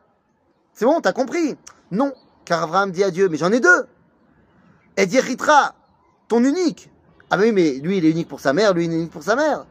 C'est 0.72 0.84
bon, 0.84 1.00
t'as 1.00 1.12
compris 1.12 1.56
Non, 1.90 2.12
car 2.44 2.64
Abraham 2.64 2.90
dit 2.90 3.04
à 3.04 3.10
Dieu, 3.10 3.28
mais 3.28 3.36
j'en 3.36 3.52
ai 3.52 3.60
deux. 3.60 3.86
Et 4.96 5.04
Yechitra, 5.04 5.74
ton 6.28 6.42
unique. 6.42 6.90
Ah 7.30 7.36
oui, 7.38 7.52
mais 7.52 7.74
lui, 7.74 7.98
il 7.98 8.04
est 8.04 8.10
unique 8.10 8.28
pour 8.28 8.40
sa 8.40 8.52
mère, 8.52 8.74
lui, 8.74 8.86
il 8.86 8.92
est 8.92 8.96
unique 8.96 9.12
pour 9.12 9.22
sa 9.22 9.36
mère. 9.36 9.66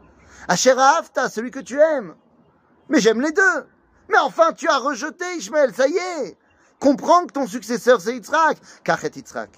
Asher 0.47 0.75
Afta, 0.77 1.29
celui 1.29 1.51
que 1.51 1.59
tu 1.59 1.79
aimes. 1.79 2.15
Mais 2.89 2.99
j'aime 2.99 3.21
les 3.21 3.31
deux. 3.31 3.67
Mais 4.09 4.19
enfin, 4.19 4.53
tu 4.53 4.67
as 4.67 4.77
rejeté 4.77 5.25
Ishmael, 5.37 5.73
ça 5.73 5.87
y 5.87 5.97
est. 5.97 6.37
Comprends 6.79 7.25
que 7.25 7.33
ton 7.33 7.47
successeur, 7.47 7.99
c'est 8.01 8.13
Yitzhak. 8.13 8.57
Kachet 8.83 9.11
Yitzhak. 9.15 9.49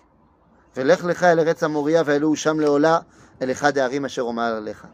ולך 0.77 1.03
לך 1.03 1.23
אל 1.23 1.39
ארץ 1.39 1.63
המוריה 1.63 2.01
ואלוהו 2.05 2.35
שם 2.35 2.59
לעולה 2.59 2.99
אל 3.41 3.51
אחד 3.51 3.77
הערים 3.77 4.05
אשר 4.05 4.21
אומר 4.21 4.55
עליך. 4.57 4.87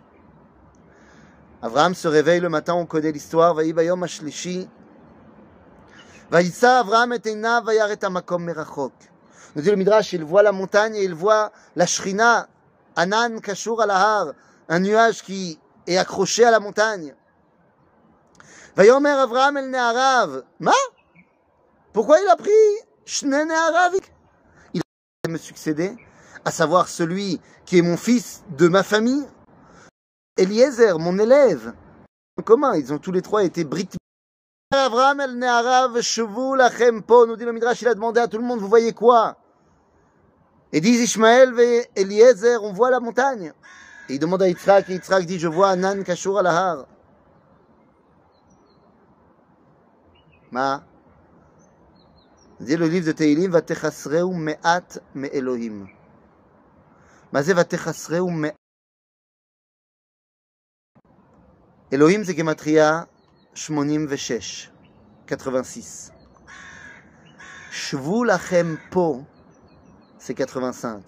Abraham 1.62 1.94
se 1.94 2.08
réveille 2.08 2.42
le 2.42 2.50
matin, 2.50 2.74
on 2.74 2.86
connaît 2.86 3.12
l'histoire, 3.12 3.56
ויהי 3.56 3.74
ביום 3.74 4.04
השלישי, 4.04 4.68
ויישא 6.32 6.80
אברהם 6.80 7.14
את 7.14 7.26
עיניו 7.26 7.64
וירא 7.66 7.94
את 7.94 8.04
המקום 8.04 8.46
מרחוק. 8.46 8.94
Nous 9.56 9.62
dit 9.62 9.70
le 9.70 9.76
Midrash, 9.76 10.14
il 10.14 10.24
voit 10.24 10.42
la 10.42 10.52
montagne 10.52 10.96
et 10.96 11.04
il 11.04 11.14
voit 11.14 11.52
la 11.76 11.86
Shrina, 11.86 12.48
Anan 12.96 13.40
Kashur 13.40 13.82
à 13.82 13.86
la 13.86 13.98
har, 13.98 14.34
un 14.68 14.80
nuage 14.80 15.22
qui 15.22 15.60
est 15.86 15.98
accroché 15.98 16.44
à 16.44 16.52
la 16.52 16.60
montagne. 16.60 17.14
Vayomer 18.79 19.19
Avraham 19.19 19.57
el 19.57 19.71
Neharav. 19.71 20.45
Ma? 20.61 20.71
Pourquoi 21.93 22.21
il 22.21 22.29
a 22.29 22.37
pris 22.37 22.51
Shne 23.05 23.45
Neharav? 23.45 23.97
Il 24.73 24.81
a 25.27 25.29
me 25.29 25.37
succéder, 25.37 25.97
à 26.45 26.53
savoir 26.53 26.87
celui 26.87 27.41
qui 27.65 27.79
est 27.79 27.83
mon 27.83 27.97
fils 27.97 28.45
de 28.57 28.69
ma 28.69 28.85
famille. 28.85 29.27
Eliezer, 30.37 31.01
mon 31.01 31.19
élève. 31.19 31.73
En 32.37 32.73
ils 32.75 32.93
ont 32.93 32.99
tous 32.99 33.11
les 33.11 33.21
trois 33.21 33.43
été 33.43 33.65
brit. 33.65 33.89
Avraham 34.71 35.23
el 35.23 35.37
Neharav, 35.37 36.01
Shvu 36.01 36.57
lachem 36.57 37.03
po, 37.03 37.27
nous 37.27 37.35
dit 37.35 37.45
le 37.45 37.53
Midrash, 37.53 37.83
il 37.83 37.89
a 37.89 37.95
demandé 37.95 38.21
à 38.21 38.29
tout 38.29 38.39
le 38.39 38.45
monde, 38.45 38.61
vous 38.61 38.69
voyez 38.69 38.93
quoi? 38.93 39.39
Et 40.73 40.81
disent 40.81 41.01
Ishmael 41.01 41.59
et 41.59 41.91
Eliezer, 41.97 42.63
on 42.63 42.73
voit 42.73 42.93
la 42.93 43.01
montagne. 43.01 43.53
Et 44.09 44.15
il 44.15 44.19
demande 44.21 44.43
à 44.43 44.49
Yitzhak, 44.49 44.89
et 44.89 44.93
Yitzhak 44.93 45.27
dit, 45.27 45.41
je 45.41 45.49
vois 45.49 45.71
Anan 45.71 46.05
Kashur 46.05 46.39
al-Ahar. 46.39 46.87
Ma 50.52 50.84
dit 52.60 52.78
le 52.78 52.88
livre 52.88 53.08
de 53.08 53.12
Teilim, 53.12 53.52
Vatechasreu 53.52 54.34
me'at 54.34 55.00
me 55.16 55.28
Elohim. 55.36 55.88
Ma 57.34 57.42
זה 57.42 57.54
ותחסרהו 57.58 58.30
מעט 58.30 58.56
Elohim 61.92 62.24
c'est 62.24 62.36
Gematria 62.36 63.08
86, 63.54 64.72
86. 65.28 66.12
Shvu 67.72 68.26
lachem 68.26 68.78
po, 68.90 69.24
c'est 70.18 70.34
85. 70.34 71.04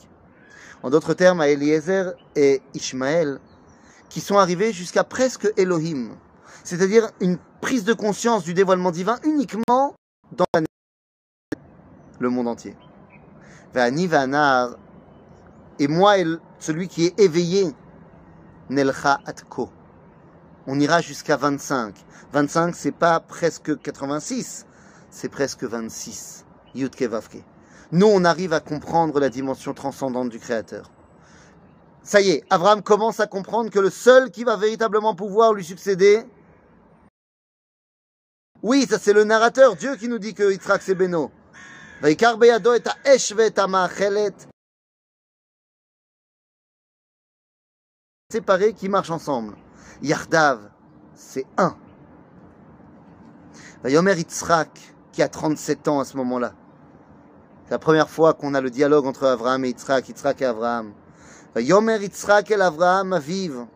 En 0.84 0.92
d'autres 0.92 1.16
termes, 1.16 1.42
à 1.42 1.48
Eliezer 1.48 2.14
et 2.36 2.62
Ishmael, 2.76 3.40
qui 4.10 4.22
sont 4.22 4.38
arrivés 4.38 4.74
jusqu'à 4.74 5.04
presque 5.04 5.52
Elohim, 5.58 6.16
c'est-à-dire 6.65 7.11
une 7.21 7.39
prise 7.61 7.85
de 7.85 7.93
conscience 7.93 8.45
du 8.45 8.55
dévoilement 8.55 8.91
divin 8.91 9.19
uniquement 9.25 9.95
dans 10.33 10.47
le 12.19 12.29
monde 12.29 12.49
entier. 12.49 12.77
Et 15.79 15.89
moi, 15.89 16.15
celui 16.59 16.89
qui 16.89 17.07
est 17.07 17.21
éveillé, 17.21 17.75
Nelcha 18.69 19.19
atko 19.27 19.71
on 20.67 20.79
ira 20.79 21.01
jusqu'à 21.01 21.37
25. 21.37 21.95
25, 22.33 22.75
c'est 22.75 22.93
pas 22.93 23.19
presque 23.19 23.81
86, 23.81 24.67
c'est 25.11 25.29
presque 25.29 25.65
26. 25.65 26.45
Yudke 26.75 27.03
Vavke. 27.03 27.43
Nous, 27.93 28.07
on 28.07 28.25
arrive 28.25 28.53
à 28.53 28.61
comprendre 28.61 29.19
la 29.19 29.31
dimension 29.31 29.75
transcendante 29.75 30.29
du 30.29 30.39
Créateur. 30.39 30.91
Ça 32.03 32.21
y 32.21 32.31
est, 32.31 32.45
Abraham 32.51 32.83
commence 32.83 33.19
à 33.19 33.27
comprendre 33.27 33.71
que 33.71 33.81
le 33.81 33.91
seul 33.91 34.31
qui 34.31 34.45
va 34.45 34.57
véritablement 34.57 35.15
pouvoir 35.15 35.53
lui 35.53 35.65
succéder, 35.65 36.23
oui, 38.63 38.87
ça 38.89 38.99
c'est 38.99 39.13
le 39.13 39.25
narrateur, 39.25 39.75
Dieu 39.77 39.97
qui 39.97 40.09
nous 40.09 40.19
dit 40.19 40.35
que 40.35 40.51
Yitzhak 40.51 40.83
c'est 40.83 40.95
Beno. 40.95 41.31
Séparés 48.31 48.75
qui 48.75 48.89
marchent 48.89 49.11
ensemble. 49.11 49.57
Yardav, 50.03 50.71
c'est 51.15 51.47
un. 51.57 51.77
Yomer 53.85 54.17
Yitzhak, 54.17 54.95
qui 55.13 55.23
a 55.23 55.29
37 55.29 55.89
ans 55.89 56.01
à 56.01 56.05
ce 56.05 56.17
moment-là. 56.19 56.53
C'est 57.65 57.73
la 57.73 57.79
première 57.79 58.11
fois 58.11 58.35
qu'on 58.35 58.55
a 58.55 58.61
le 58.61 58.71
dialogue 58.71 59.07
entre 59.07 59.27
Abraham 59.27 59.65
et 59.65 59.69
Yitzhak, 59.69 60.09
Yitzhak 60.09 60.43
et 60.43 60.47
Abraham. 60.47 60.93
Yomer 61.57 61.99
Yitzhak 62.03 62.51
et 62.51 62.61
Abraham 62.61 63.19
vivent. 63.19 63.67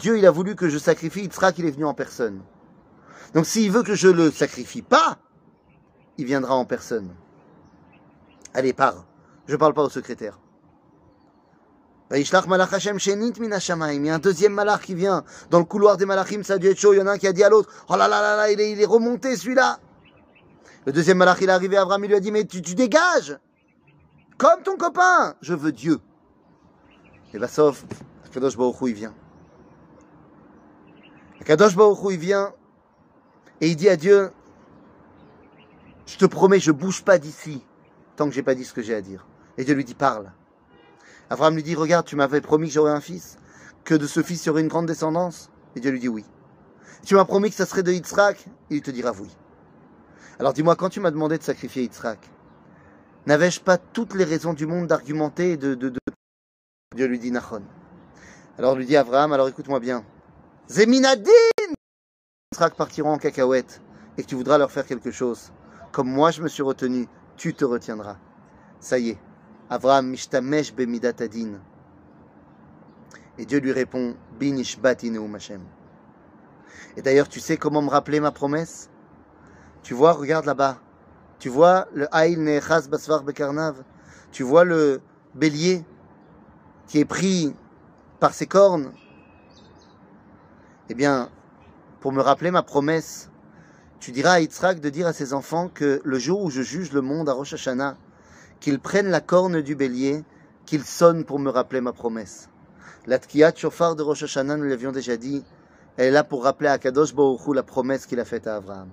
Dieu 0.00 0.18
il 0.18 0.26
a 0.26 0.30
voulu 0.30 0.54
que 0.54 0.68
je 0.68 0.78
sacrifie 0.78 1.22
Yitzhak, 1.22 1.58
il 1.58 1.66
est 1.66 1.70
venu 1.70 1.86
en 1.86 1.94
personne. 1.94 2.42
Donc 3.34 3.46
s'il 3.46 3.70
veut 3.70 3.82
que 3.82 3.94
je 3.94 4.08
le 4.08 4.30
sacrifie 4.30 4.82
pas, 4.82 5.18
il 6.18 6.26
viendra 6.26 6.54
en 6.54 6.64
personne. 6.64 7.14
Allez, 8.54 8.72
pars. 8.72 9.06
Je 9.46 9.52
ne 9.52 9.58
parle 9.58 9.74
pas 9.74 9.82
au 9.82 9.90
secrétaire. 9.90 10.38
Il 12.12 12.20
y 12.20 12.30
a 12.32 14.14
un 14.14 14.18
deuxième 14.18 14.52
malach 14.52 14.80
qui 14.82 14.94
vient. 14.94 15.24
Dans 15.50 15.58
le 15.58 15.64
couloir 15.64 15.96
des 15.96 16.06
malachim, 16.06 16.42
ça 16.44 16.54
a 16.54 16.58
dû 16.58 16.68
être 16.68 16.78
chaud. 16.78 16.94
Il 16.94 16.98
y 16.98 17.02
en 17.02 17.06
a 17.06 17.12
un 17.12 17.18
qui 17.18 17.26
a 17.26 17.32
dit 17.32 17.42
à 17.42 17.48
l'autre, 17.48 17.68
oh 17.88 17.96
là 17.96 18.06
là 18.06 18.22
là 18.22 18.36
là, 18.36 18.50
il 18.50 18.60
est, 18.60 18.84
remonté 18.84 19.36
celui-là. 19.36 19.80
Le 20.84 20.92
deuxième 20.92 21.18
malach, 21.18 21.38
il 21.40 21.48
est 21.48 21.52
arrivé, 21.52 21.76
Abraham, 21.76 22.04
il 22.04 22.08
lui 22.08 22.16
a 22.16 22.20
dit, 22.20 22.30
mais 22.30 22.44
tu, 22.44 22.60
dégages. 22.60 23.38
Comme 24.38 24.62
ton 24.62 24.76
copain. 24.76 25.34
Je 25.40 25.54
veux 25.54 25.72
Dieu. 25.72 25.98
Et 27.34 27.38
bah, 27.38 27.48
sauf, 27.48 27.84
Kadosh 28.32 28.56
Baruch 28.56 28.76
il 28.82 28.94
vient. 28.94 29.14
Kadosh 31.46 31.76
Baruch 31.76 31.98
il 32.10 32.18
vient. 32.18 32.52
Et 33.62 33.68
il 33.68 33.76
dit 33.76 33.88
à 33.88 33.96
Dieu, 33.96 34.30
je 36.04 36.18
te 36.18 36.26
promets, 36.26 36.60
je 36.60 36.72
bouge 36.72 37.02
pas 37.02 37.16
d'ici 37.16 37.64
tant 38.16 38.28
que 38.28 38.34
j'ai 38.34 38.42
pas 38.42 38.54
dit 38.54 38.64
ce 38.64 38.72
que 38.72 38.82
j'ai 38.82 38.94
à 38.94 39.00
dire. 39.00 39.26
Et 39.58 39.64
Dieu 39.64 39.74
lui 39.74 39.84
dit, 39.84 39.94
parle. 39.94 40.32
Abraham 41.30 41.54
lui 41.54 41.62
dit, 41.62 41.74
regarde, 41.74 42.06
tu 42.06 42.16
m'avais 42.16 42.40
promis 42.40 42.68
que 42.68 42.74
j'aurais 42.74 42.92
un 42.92 43.00
fils, 43.00 43.36
que 43.84 43.94
de 43.94 44.06
ce 44.06 44.22
fils 44.22 44.44
il 44.44 44.46
y 44.48 44.50
aurait 44.50 44.62
une 44.62 44.68
grande 44.68 44.86
descendance. 44.86 45.50
Et 45.76 45.80
Dieu 45.80 45.90
lui 45.90 46.00
dit 46.00 46.08
oui. 46.08 46.24
Tu 47.04 47.14
m'as 47.14 47.24
promis 47.24 47.50
que 47.50 47.56
ça 47.56 47.66
serait 47.66 47.82
de 47.82 47.92
Yitzhak, 47.92 48.46
il 48.70 48.82
te 48.82 48.90
dira 48.90 49.12
oui. 49.12 49.28
Alors 50.38 50.52
dis-moi, 50.52 50.76
quand 50.76 50.88
tu 50.88 51.00
m'as 51.00 51.10
demandé 51.10 51.38
de 51.38 51.42
sacrifier 51.42 51.82
Yitzhak, 51.82 52.18
n'avais-je 53.26 53.60
pas 53.60 53.78
toutes 53.78 54.14
les 54.14 54.24
raisons 54.24 54.54
du 54.54 54.66
monde 54.66 54.86
d'argumenter 54.86 55.52
et 55.52 55.56
de, 55.56 55.74
de, 55.74 55.92
Dieu 56.94 57.06
lui 57.06 57.18
dit 57.18 57.30
Nachon. 57.30 57.62
Alors 58.58 58.74
lui 58.74 58.86
dit 58.86 58.96
Abraham, 58.96 59.32
alors 59.32 59.48
écoute-moi 59.48 59.80
bien. 59.80 60.04
Zeminadin 60.68 61.30
Yitzhak 62.52 62.74
partiront 62.74 63.12
en 63.12 63.18
cacahuète 63.18 63.80
et 64.18 64.22
que 64.22 64.26
tu 64.26 64.34
voudras 64.34 64.58
leur 64.58 64.72
faire 64.72 64.84
quelque 64.84 65.12
chose. 65.12 65.52
Comme 65.92 66.10
moi 66.10 66.32
je 66.32 66.42
me 66.42 66.48
suis 66.48 66.64
retenu, 66.64 67.06
tu 67.36 67.54
te 67.54 67.64
retiendras. 67.64 68.16
Ça 68.80 68.98
y 68.98 69.10
est, 69.10 69.18
Avraham 69.70 70.08
mishtamesh 70.08 70.74
bemidat 70.74 71.12
adin. 71.20 71.60
Et 73.38 73.46
Dieu 73.46 73.60
lui 73.60 73.70
répond, 73.70 74.16
Binish 74.40 74.80
batinu 74.80 75.20
Hashem. 75.36 75.62
Et 76.96 77.02
d'ailleurs, 77.02 77.28
tu 77.28 77.38
sais 77.38 77.56
comment 77.56 77.82
me 77.82 77.90
rappeler 77.90 78.18
ma 78.18 78.32
promesse? 78.32 78.90
Tu 79.82 79.94
vois, 79.94 80.14
regarde 80.14 80.46
là-bas. 80.46 80.80
Tu 81.38 81.48
vois 81.48 81.86
le 81.92 82.12
Aïl 82.12 82.42
Nechaz 82.42 82.88
Basvar 82.88 83.22
Bekarnav? 83.22 83.84
Tu 84.32 84.42
vois 84.42 84.64
le 84.64 85.00
bélier 85.34 85.84
qui 86.88 86.98
est 86.98 87.04
pris 87.04 87.54
par 88.18 88.34
ses 88.34 88.46
cornes? 88.46 88.92
Eh 90.88 90.94
bien, 90.94 91.30
pour 92.00 92.12
me 92.12 92.22
rappeler 92.22 92.52
ma 92.52 92.62
promesse, 92.62 93.28
tu 93.98 94.12
diras 94.12 94.34
à 94.34 94.40
Yitzhak 94.40 94.78
de 94.78 94.88
dire 94.88 95.08
à 95.08 95.12
ses 95.12 95.32
enfants 95.32 95.68
que 95.68 96.00
le 96.04 96.18
jour 96.18 96.42
où 96.42 96.50
je 96.50 96.62
juge 96.62 96.92
le 96.92 97.00
monde 97.00 97.28
à 97.28 97.32
Rosh 97.32 97.54
Hashanah, 97.54 97.96
qu'ils 98.60 98.78
prennent 98.78 99.08
la 99.10 99.20
corne 99.20 99.62
du 99.62 99.74
bélier, 99.74 100.24
qu'ils 100.64 100.84
sonnent 100.84 101.24
pour 101.24 101.40
me 101.40 101.50
rappeler 101.50 101.80
ma 101.80 101.92
promesse. 101.92 102.48
La 103.06 103.18
Tkiyat 103.18 103.54
Shofar 103.56 103.96
de 103.96 104.02
Rosh 104.04 104.22
Hashanah, 104.22 104.56
nous 104.56 104.64
l'avions 104.68 104.92
déjà 104.92 105.16
dit, 105.16 105.44
elle 105.96 106.06
est 106.06 106.10
là 106.12 106.22
pour 106.22 106.44
rappeler 106.44 106.68
à 106.68 106.78
Kadosh 106.78 107.14
Baruch 107.14 107.40
la 107.52 107.64
promesse 107.64 108.06
qu'il 108.06 108.20
a 108.20 108.24
faite 108.24 108.46
à 108.46 108.56
Abraham. 108.56 108.90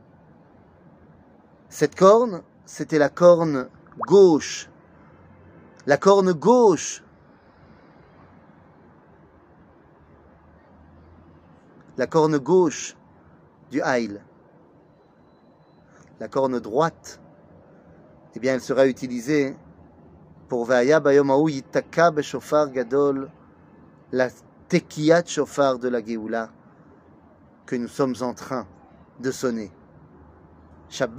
Cette 1.70 1.96
corne, 1.96 2.42
c'était 2.66 2.98
la 2.98 3.10
corne 3.10 3.68
gauche. 4.00 4.68
La 5.86 5.98
corne 5.98 6.32
gauche. 6.34 7.03
La 11.98 12.08
corne 12.08 12.38
gauche 12.38 12.96
du 13.72 13.82
Haïl. 13.82 14.22
La 16.20 16.28
corne 16.28 16.60
droite, 16.60 17.20
eh 18.36 18.40
bien, 18.40 18.54
elle 18.54 18.62
sera 18.62 18.88
utilisée 18.88 19.56
pour 20.48 20.66
Vaya 20.66 21.00
Bayomaou 21.00 21.50
Yitaka 21.50 22.12
Beshofar 22.12 22.72
Gadol 22.72 23.30
la 24.12 24.30
tekiyat 24.70 25.26
shofar 25.26 25.80
de 25.80 25.90
la 25.90 26.04
Géoula 26.04 26.50
que 27.66 27.76
nous 27.76 27.88
sommes 27.88 28.16
en 28.22 28.34
train 28.34 28.68
de 29.20 29.32
sonner. 29.32 29.72